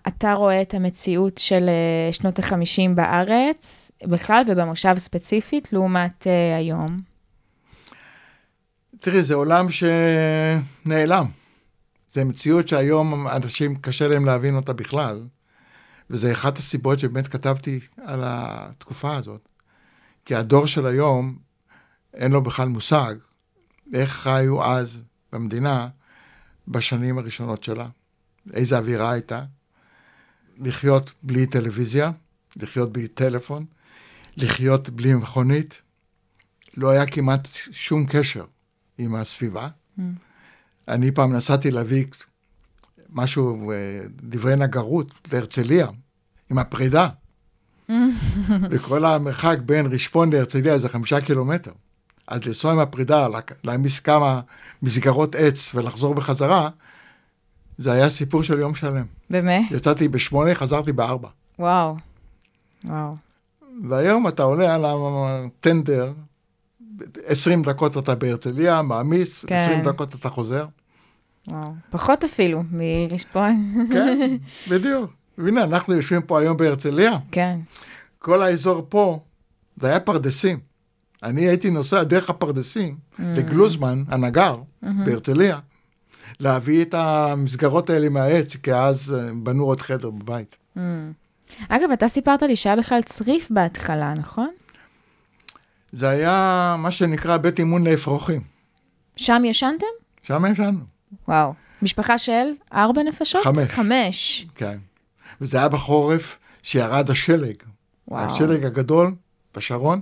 אתה 0.08 0.32
רואה 0.32 0.62
את 0.62 0.74
המציאות 0.74 1.38
של 1.38 1.68
uh, 1.68 2.14
שנות 2.14 2.38
ה-50 2.38 2.94
בארץ, 2.94 3.90
בכלל 4.04 4.42
ובמושב 4.46 4.98
ספציפית, 4.98 5.72
לעומת 5.72 6.22
uh, 6.22 6.58
היום? 6.58 7.00
תראי, 9.00 9.22
זה 9.22 9.34
עולם 9.34 9.66
שנעלם. 9.70 11.26
זה 12.12 12.24
מציאות 12.24 12.68
שהיום 12.68 13.28
אנשים, 13.28 13.76
קשה 13.76 14.08
להם 14.08 14.24
להבין 14.24 14.56
אותה 14.56 14.72
בכלל, 14.72 15.26
וזה 16.10 16.32
אחת 16.32 16.58
הסיבות 16.58 16.98
שבאמת 16.98 17.28
כתבתי 17.28 17.80
על 18.04 18.20
התקופה 18.24 19.16
הזאת. 19.16 19.48
כי 20.24 20.34
הדור 20.34 20.66
של 20.66 20.86
היום, 20.86 21.36
אין 22.14 22.32
לו 22.32 22.42
בכלל 22.42 22.68
מושג 22.68 23.14
איך 23.92 24.12
חיו 24.12 24.64
אז 24.64 25.02
במדינה 25.32 25.88
בשנים 26.68 27.18
הראשונות 27.18 27.62
שלה, 27.62 27.88
איזה 28.52 28.78
אווירה 28.78 29.10
הייתה, 29.10 29.44
לחיות 30.58 31.12
בלי 31.22 31.46
טלוויזיה, 31.46 32.10
לחיות 32.56 32.92
בלי 32.92 33.08
טלפון, 33.08 33.64
לחיות 34.36 34.90
בלי 34.90 35.14
מכונית. 35.14 35.82
לא 36.76 36.90
היה 36.90 37.06
כמעט 37.06 37.48
שום 37.70 38.06
קשר 38.06 38.44
עם 38.98 39.14
הסביבה. 39.14 39.68
Mm. 39.98 40.02
אני 40.88 41.10
פעם 41.10 41.32
נסעתי 41.32 41.70
להביא 41.70 42.06
משהו, 43.10 43.72
אה, 43.72 43.76
דברי 44.08 44.56
נגרות 44.56 45.32
להרצליה, 45.32 45.86
עם 46.50 46.58
הפרידה. 46.58 47.08
וכל 48.70 49.04
המרחק 49.04 49.58
בין 49.66 49.86
רשפון 49.86 50.32
להרצליה 50.32 50.78
זה 50.78 50.88
חמישה 50.88 51.20
קילומטר. 51.20 51.72
אז 52.28 52.44
לנסוע 52.44 52.72
עם 52.72 52.78
הפרידה, 52.78 53.28
להעמיס 53.64 54.00
כמה 54.00 54.40
מסגרות 54.82 55.34
עץ 55.34 55.74
ולחזור 55.74 56.14
בחזרה, 56.14 56.68
זה 57.78 57.92
היה 57.92 58.10
סיפור 58.10 58.42
של 58.42 58.58
יום 58.58 58.74
שלם. 58.74 59.04
באמת? 59.30 59.70
יצאתי 59.70 60.08
בשמונה, 60.08 60.54
חזרתי 60.54 60.92
בארבע. 60.92 61.28
וואו, 61.58 61.96
וואו. 62.84 63.16
והיום 63.88 64.28
אתה 64.28 64.42
עולה 64.42 64.74
על 64.74 64.84
הטנדר, 64.86 66.12
20 67.26 67.62
דקות 67.62 67.98
אתה 67.98 68.14
בהרצליה, 68.14 68.82
מעמיס, 68.82 69.44
כן. 69.44 69.54
20 69.54 69.82
דקות 69.82 70.14
אתה 70.14 70.28
חוזר. 70.28 70.66
וואו, 71.48 71.72
פחות 71.90 72.24
אפילו 72.24 72.62
מרשפון. 72.72 73.66
כן, 73.92 74.36
בדיוק. 74.70 75.12
והנה, 75.38 75.64
אנחנו 75.64 75.94
יושבים 75.94 76.22
פה 76.22 76.40
היום 76.40 76.56
בהרצליה. 76.56 77.12
כן. 77.32 77.58
כל 78.18 78.42
האזור 78.42 78.86
פה, 78.88 79.20
זה 79.80 79.86
היה 79.86 80.00
פרדסים. 80.00 80.58
אני 81.22 81.48
הייתי 81.48 81.70
נוסע 81.70 82.02
דרך 82.02 82.30
הפרדסים 82.30 82.96
mm. 82.96 83.22
לגלוזמן, 83.22 84.04
הנגר, 84.08 84.54
mm-hmm. 84.54 84.86
בהרצליה, 85.04 85.58
להביא 86.40 86.82
את 86.82 86.94
המסגרות 86.94 87.90
האלה 87.90 88.08
מהעץ, 88.08 88.56
כי 88.56 88.74
אז 88.74 89.14
אה, 89.14 89.30
בנו 89.42 89.64
עוד 89.64 89.80
חדר 89.80 90.10
בבית. 90.10 90.56
Mm. 90.76 90.80
אגב, 91.68 91.90
אתה 91.90 92.08
סיפרת 92.08 92.42
לי 92.42 92.56
שהיה 92.56 92.76
בכלל 92.76 93.02
צריף 93.02 93.50
בהתחלה, 93.50 94.14
נכון? 94.14 94.50
זה 95.92 96.08
היה 96.08 96.76
מה 96.78 96.90
שנקרא 96.90 97.36
בית 97.36 97.58
אימון 97.58 97.86
לאפרוחים. 97.86 98.40
שם 99.16 99.42
ישנתם? 99.44 99.86
שם 100.22 100.44
ישנו. 100.52 100.80
וואו. 101.28 101.54
משפחה 101.82 102.18
של 102.18 102.46
ארבע 102.72 103.02
נפשות? 103.02 103.44
חמש. 103.44 103.70
חמש. 103.70 104.46
כן. 104.54 104.78
וזה 105.40 105.58
היה 105.58 105.68
בחורף 105.68 106.38
שירד 106.62 107.10
השלג. 107.10 107.56
וואו. 108.08 108.30
השלג 108.30 108.64
הגדול 108.64 109.14
בשרון. 109.56 110.00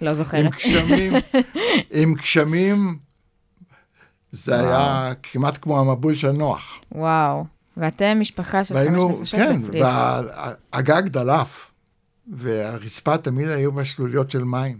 לא 0.00 0.14
זוכרת. 0.14 0.44
עם 0.44 0.50
גשמים, 0.50 1.12
עם 1.90 2.14
גשמים, 2.14 2.98
זה 4.30 4.52
וואו. 4.54 4.66
היה 4.66 5.12
כמעט 5.22 5.58
כמו 5.62 5.80
המבול 5.80 6.14
של 6.14 6.30
נוח. 6.32 6.80
וואו. 6.92 7.44
ואתם 7.76 8.20
משפחה 8.20 8.64
של 8.64 8.74
והיינו, 8.74 9.08
חמש 9.08 9.20
נפשות 9.20 9.40
כן, 9.40 9.56
בצריף. 9.56 9.84
כן, 9.84 9.90
והגג 10.72 11.08
דלף, 11.08 11.70
והרצפה 12.32 13.18
תמיד 13.18 13.48
היו 13.48 13.72
בשלוליות 13.72 14.30
של 14.30 14.44
מים. 14.44 14.78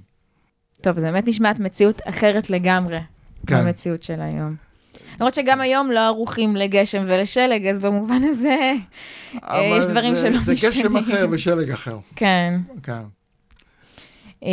טוב, 0.80 1.00
זו 1.00 1.06
באמת 1.06 1.26
נשמעת 1.26 1.60
מציאות 1.60 2.00
אחרת 2.04 2.50
לגמרי, 2.50 2.98
כן. 3.46 3.64
במציאות 3.64 4.02
של 4.02 4.20
היום. 4.20 4.56
למרות 5.20 5.34
שגם 5.34 5.60
היום 5.60 5.90
לא 5.90 6.00
ערוכים 6.00 6.56
לגשם 6.56 7.04
ולשלג, 7.06 7.66
אז 7.66 7.80
במובן 7.80 8.24
הזה 8.24 8.72
אה, 9.44 9.76
יש 9.78 9.86
דברים 9.86 10.14
זה, 10.14 10.20
שלא 10.20 10.40
משתנים. 10.40 10.56
זה 10.56 10.68
גשם 10.68 10.96
אחר 10.96 11.26
ושלג 11.30 11.70
אחר. 11.70 11.98
כן. 12.16 12.60
כן. 12.82 13.02
Uh, 14.42 14.46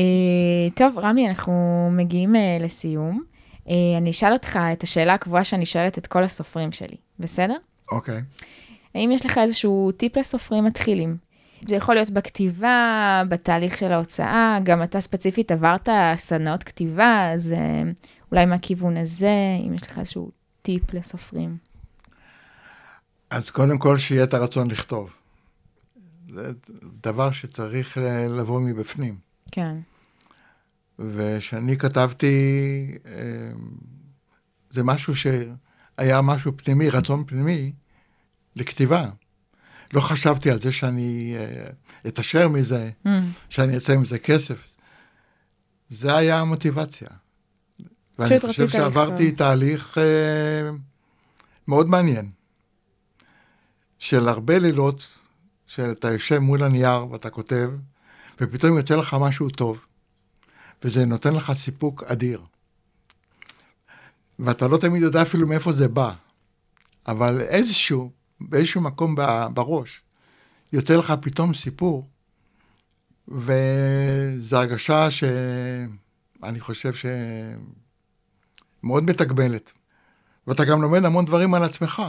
טוב, 0.75 0.97
רמי, 0.97 1.29
אנחנו 1.29 1.87
מגיעים 1.91 2.35
uh, 2.35 2.63
לסיום. 2.63 3.23
Uh, 3.65 3.69
אני 3.97 4.09
אשאל 4.09 4.33
אותך 4.33 4.59
את 4.73 4.83
השאלה 4.83 5.13
הקבועה 5.13 5.43
שאני 5.43 5.65
שואלת 5.65 5.97
את 5.97 6.07
כל 6.07 6.23
הסופרים 6.23 6.71
שלי, 6.71 6.95
בסדר? 7.19 7.57
אוקיי. 7.91 8.17
Okay. 8.17 8.45
האם 8.95 9.11
יש 9.11 9.25
לך 9.25 9.37
איזשהו 9.37 9.91
טיפ 9.91 10.17
לסופרים 10.17 10.65
מתחילים? 10.65 11.17
זה 11.67 11.75
יכול 11.75 11.95
להיות 11.95 12.09
בכתיבה, 12.09 13.23
בתהליך 13.29 13.77
של 13.77 13.91
ההוצאה, 13.91 14.59
גם 14.63 14.83
אתה 14.83 15.01
ספציפית 15.01 15.51
עברת 15.51 15.89
סדנאות 16.17 16.63
כתיבה, 16.63 17.31
אז 17.33 17.55
אולי 18.31 18.45
מהכיוון 18.45 18.97
הזה, 18.97 19.57
אם 19.67 19.73
יש 19.73 19.83
לך 19.83 19.99
איזשהו 19.99 20.31
טיפ 20.61 20.93
לסופרים. 20.93 21.57
אז 23.29 23.49
קודם 23.49 23.77
כל, 23.77 23.97
שיהיה 23.97 24.23
את 24.23 24.33
הרצון 24.33 24.71
לכתוב. 24.71 25.09
זה 26.33 26.51
דבר 27.01 27.31
שצריך 27.31 27.97
לבוא 28.37 28.61
מבפנים. 28.61 29.24
כן. 29.51 29.75
וכשאני 30.99 31.77
כתבתי, 31.77 32.35
אמ, 33.05 33.11
זה 34.69 34.83
משהו 34.83 35.13
שהיה 35.15 36.21
משהו 36.21 36.51
פנימי, 36.57 36.89
רצון 36.89 37.23
פנימי 37.27 37.73
לכתיבה. 38.55 39.09
לא 39.93 40.01
חשבתי 40.01 40.51
על 40.51 40.61
זה 40.61 40.71
שאני 40.71 41.35
אה, 41.37 41.65
אתעשר 42.07 42.47
מזה, 42.47 42.89
Mm. 43.05 43.09
שאני 43.49 43.75
אעשה 43.75 43.97
מזה 43.97 44.19
כסף. 44.19 44.67
זה 45.89 46.15
היה 46.15 46.39
המוטיבציה. 46.39 47.07
ואני 48.19 48.39
חושב 48.39 48.69
שעברתי 48.69 49.23
לכתוב. 49.25 49.37
תהליך 49.37 49.97
אה, 49.97 50.69
מאוד 51.67 51.87
מעניין, 51.89 52.29
של 53.99 54.27
הרבה 54.27 54.59
לילות, 54.59 55.17
שאתה 55.65 56.11
יושב 56.11 56.39
מול 56.39 56.63
הנייר 56.63 57.07
ואתה 57.11 57.29
כותב, 57.29 57.69
ופתאום 58.41 58.77
יוצא 58.77 58.95
לך 58.95 59.15
משהו 59.19 59.49
טוב, 59.49 59.85
וזה 60.83 61.05
נותן 61.05 61.33
לך 61.33 61.53
סיפוק 61.53 62.03
אדיר. 62.03 62.41
ואתה 64.39 64.67
לא 64.67 64.77
תמיד 64.77 65.01
יודע 65.01 65.21
אפילו 65.21 65.47
מאיפה 65.47 65.71
זה 65.73 65.87
בא, 65.87 66.13
אבל 67.07 67.41
איזשהו, 67.41 68.11
באיזשהו 68.41 68.81
מקום 68.81 69.15
בראש, 69.53 70.01
יוצא 70.73 70.95
לך 70.95 71.13
פתאום 71.21 71.53
סיפור, 71.53 72.07
וזו 73.27 74.57
הרגשה 74.57 75.11
שאני 75.11 76.59
חושב 76.59 76.93
שמאוד 78.83 79.03
מתגמלת. 79.03 79.71
ואתה 80.47 80.65
גם 80.65 80.81
לומד 80.81 81.05
המון 81.05 81.25
דברים 81.25 81.53
על 81.53 81.63
עצמך, 81.63 82.01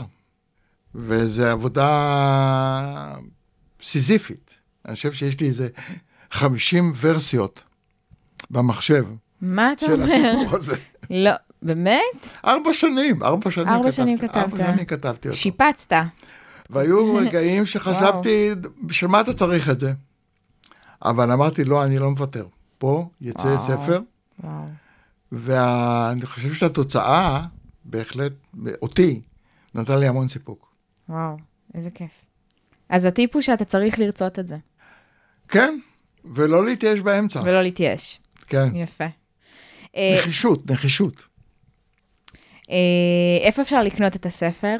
וזו 0.95 1.43
עבודה 1.43 3.15
סיזיפית. 3.81 4.55
אני 4.85 4.95
חושב 4.95 5.13
שיש 5.13 5.39
לי 5.39 5.47
איזה 5.47 5.69
50 6.31 6.93
ורסיות 6.95 7.63
במחשב 8.51 9.05
מה 9.41 9.73
אתה 9.73 9.85
של 9.85 9.93
אומר? 9.93 10.33
הסיפור 10.35 10.55
הזה. 10.55 10.75
לא, 11.09 11.31
באמת? 11.61 12.01
ארבע 12.45 12.73
שנים, 12.73 13.23
ארבע 13.23 13.51
שנים 13.51 13.67
ארבע. 13.67 13.91
שנים 13.91 14.17
כתבת. 14.17 14.37
ארבע 14.37 14.57
שנים 14.57 14.85
כתבתי 14.85 15.27
אותו. 15.27 15.37
שיפצת. 15.37 15.93
והיו 16.69 17.15
רגעים 17.15 17.65
שחשבתי, 17.65 18.49
בשביל 18.83 19.11
מה 19.11 19.21
אתה 19.21 19.33
צריך 19.33 19.69
את 19.69 19.79
זה? 19.79 19.93
אבל 21.05 21.31
אמרתי, 21.31 21.63
לא, 21.63 21.83
אני 21.83 21.99
לא 21.99 22.09
מוותר. 22.09 22.45
פה 22.77 23.09
יצא 23.21 23.47
וואו. 23.47 23.57
ספר, 23.57 23.99
וואו. 24.43 24.63
ואני 25.31 26.25
חושב 26.25 26.53
שהתוצאה, 26.53 27.41
בהחלט, 27.85 28.33
אותי, 28.81 29.21
נתן 29.75 29.99
לי 29.99 30.07
המון 30.07 30.27
סיפוק. 30.27 30.67
וואו, 31.09 31.37
איזה 31.75 31.89
כיף. 31.89 32.11
אז 32.89 33.05
הטיפ 33.05 33.33
הוא 33.33 33.41
שאתה 33.41 33.65
צריך 33.65 33.99
לרצות 33.99 34.39
את 34.39 34.47
זה, 34.47 34.57
כן, 35.47 35.79
ולא 36.35 36.65
להתייאש 36.65 36.99
באמצע. 36.99 37.41
ולא 37.45 37.61
להתייאש. 37.61 38.19
כן, 38.47 38.75
יפה. 38.75 39.05
אה, 39.95 40.15
נחישות, 40.19 40.71
נחישות. 40.71 41.25
אה, 42.69 42.75
איפה 43.41 43.61
אפשר 43.61 43.83
לקנות 43.83 44.15
את 44.15 44.25
הספר? 44.25 44.77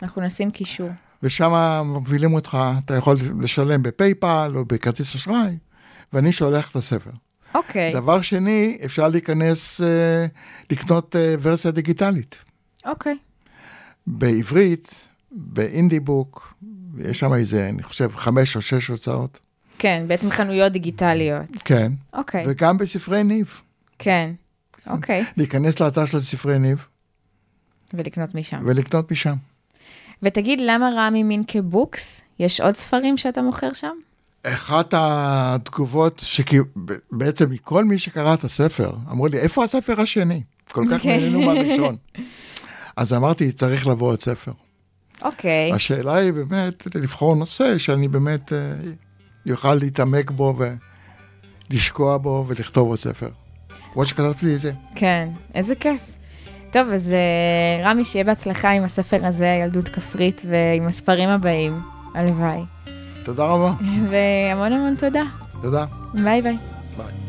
אנחנו 0.03 0.23
נשים 0.23 0.51
קישור. 0.51 0.91
ושם 1.23 1.83
מובילים 1.85 2.35
אותך, 2.35 2.59
אתה 2.85 2.95
יכול 2.95 3.17
לשלם 3.41 3.83
בפייפל 3.83 4.53
או 4.55 4.65
בכרטיס 4.65 5.15
אשראי, 5.15 5.57
ואני 6.13 6.33
שולח 6.33 6.71
את 6.71 6.77
הספר. 6.77 7.11
אוקיי, 7.55 7.93
דבר 7.93 8.21
שני, 8.21 8.79
אפשר 8.85 9.09
להיכנס, 9.09 9.81
אה, 9.81 10.27
לקנות 10.71 11.17
אה, 11.17 11.35
ורסיה 11.43 11.71
דיגיטלית. 11.71 12.37
אוקיי. 12.87 13.17
בעברית, 14.07 15.09
באינדי 15.31 16.01
בוק, 16.01 16.55
יש 16.99 17.19
שם 17.19 17.35
איזה, 17.35 17.69
אני 17.69 17.83
חושב, 17.83 18.11
חמש 18.17 18.57
או 18.57 18.61
שש 18.61 18.89
הוצאות. 18.89 19.41
כן, 19.79 20.05
בעצם 20.07 20.31
חנויות 20.31 20.73
דיגיטליות. 20.73 21.51
כן. 21.65 21.93
אוקיי, 22.13 22.45
וגם 22.49 22.79
בספרי 22.79 23.25
ניב. 23.25 23.61
כן. 23.99 24.31
אוקיי, 24.87 25.25
להיכנס 25.37 25.81
לאתר 25.81 26.05
של 26.05 26.21
ספרי 26.21 26.59
ניב 26.59 26.87
ולקנות 27.95 28.35
משם. 28.35 28.63
ולקנות 28.65 29.11
משם. 29.11 29.35
ותגיד, 30.23 30.61
למה 30.63 30.91
רמי 30.97 31.23
מינקה 31.23 31.63
books? 31.63 32.21
יש 32.39 32.61
עוד 32.61 32.77
ספרים 32.77 33.17
שאתה 33.17 33.43
מוכר 33.43 33.73
שם? 33.73 33.97
אחת 34.55 34.95
התגובות 34.97 36.23
שבעצם 36.27 37.51
מכל 37.51 37.85
מי 37.85 37.99
שקרא 37.99 38.35
את 38.35 38.45
הספר, 38.45 38.91
אמרו 39.11 39.27
לי, 39.27 39.39
איפה 39.39 39.65
הספר 39.65 40.01
השני? 40.01 40.43
כל 40.73 40.85
כך 40.91 40.97
אוקיי. 40.97 41.19
נהנינו 41.19 41.43
מהראשון. 41.43 41.97
אז 42.97 43.13
אמרתי, 43.13 43.53
צריך 43.53 43.87
לבוא 43.87 44.09
עוד 44.09 44.23
ספר. 44.23 44.53
אוקיי. 45.23 45.73
השאלה 45.73 46.15
היא 46.15 46.33
באמת 46.33 46.95
לבחור 46.95 47.37
נושא 47.37 47.79
שאני 47.79 48.09
באמת 48.09 48.53
אה, 48.53 48.59
יוכל 49.47 49.75
להתעמק 49.75 50.31
בו 50.31 50.59
ולשקוע 51.71 52.17
בו 52.17 52.45
ולכתוב 52.49 52.89
עוד 52.89 52.99
ספר. 52.99 53.29
כמו 53.93 54.07
שכתבתי 54.07 54.55
את 54.55 54.61
זה. 54.61 54.73
כן, 54.95 55.29
איזה 55.55 55.75
כיף. 55.75 56.01
טוב, 56.73 56.89
אז 56.89 57.13
אה, 57.13 57.91
רמי, 57.91 58.05
שיהיה 58.05 58.25
בהצלחה 58.25 58.71
עם 58.71 58.85
הספר 58.85 59.27
הזה, 59.27 59.59
ילדות 59.63 59.89
כפרית, 59.89 60.43
ועם 60.49 60.87
הספרים 60.87 61.29
הבאים. 61.29 61.81
הלוואי. 62.15 62.61
תודה 63.29 63.45
רבה. 63.47 63.73
והמון 64.11 64.73
המון 64.73 64.95
תודה. 64.95 65.23
תודה. 65.63 65.85
ביי 66.15 66.43
ביי. 66.43 66.57
ביי. 66.97 67.28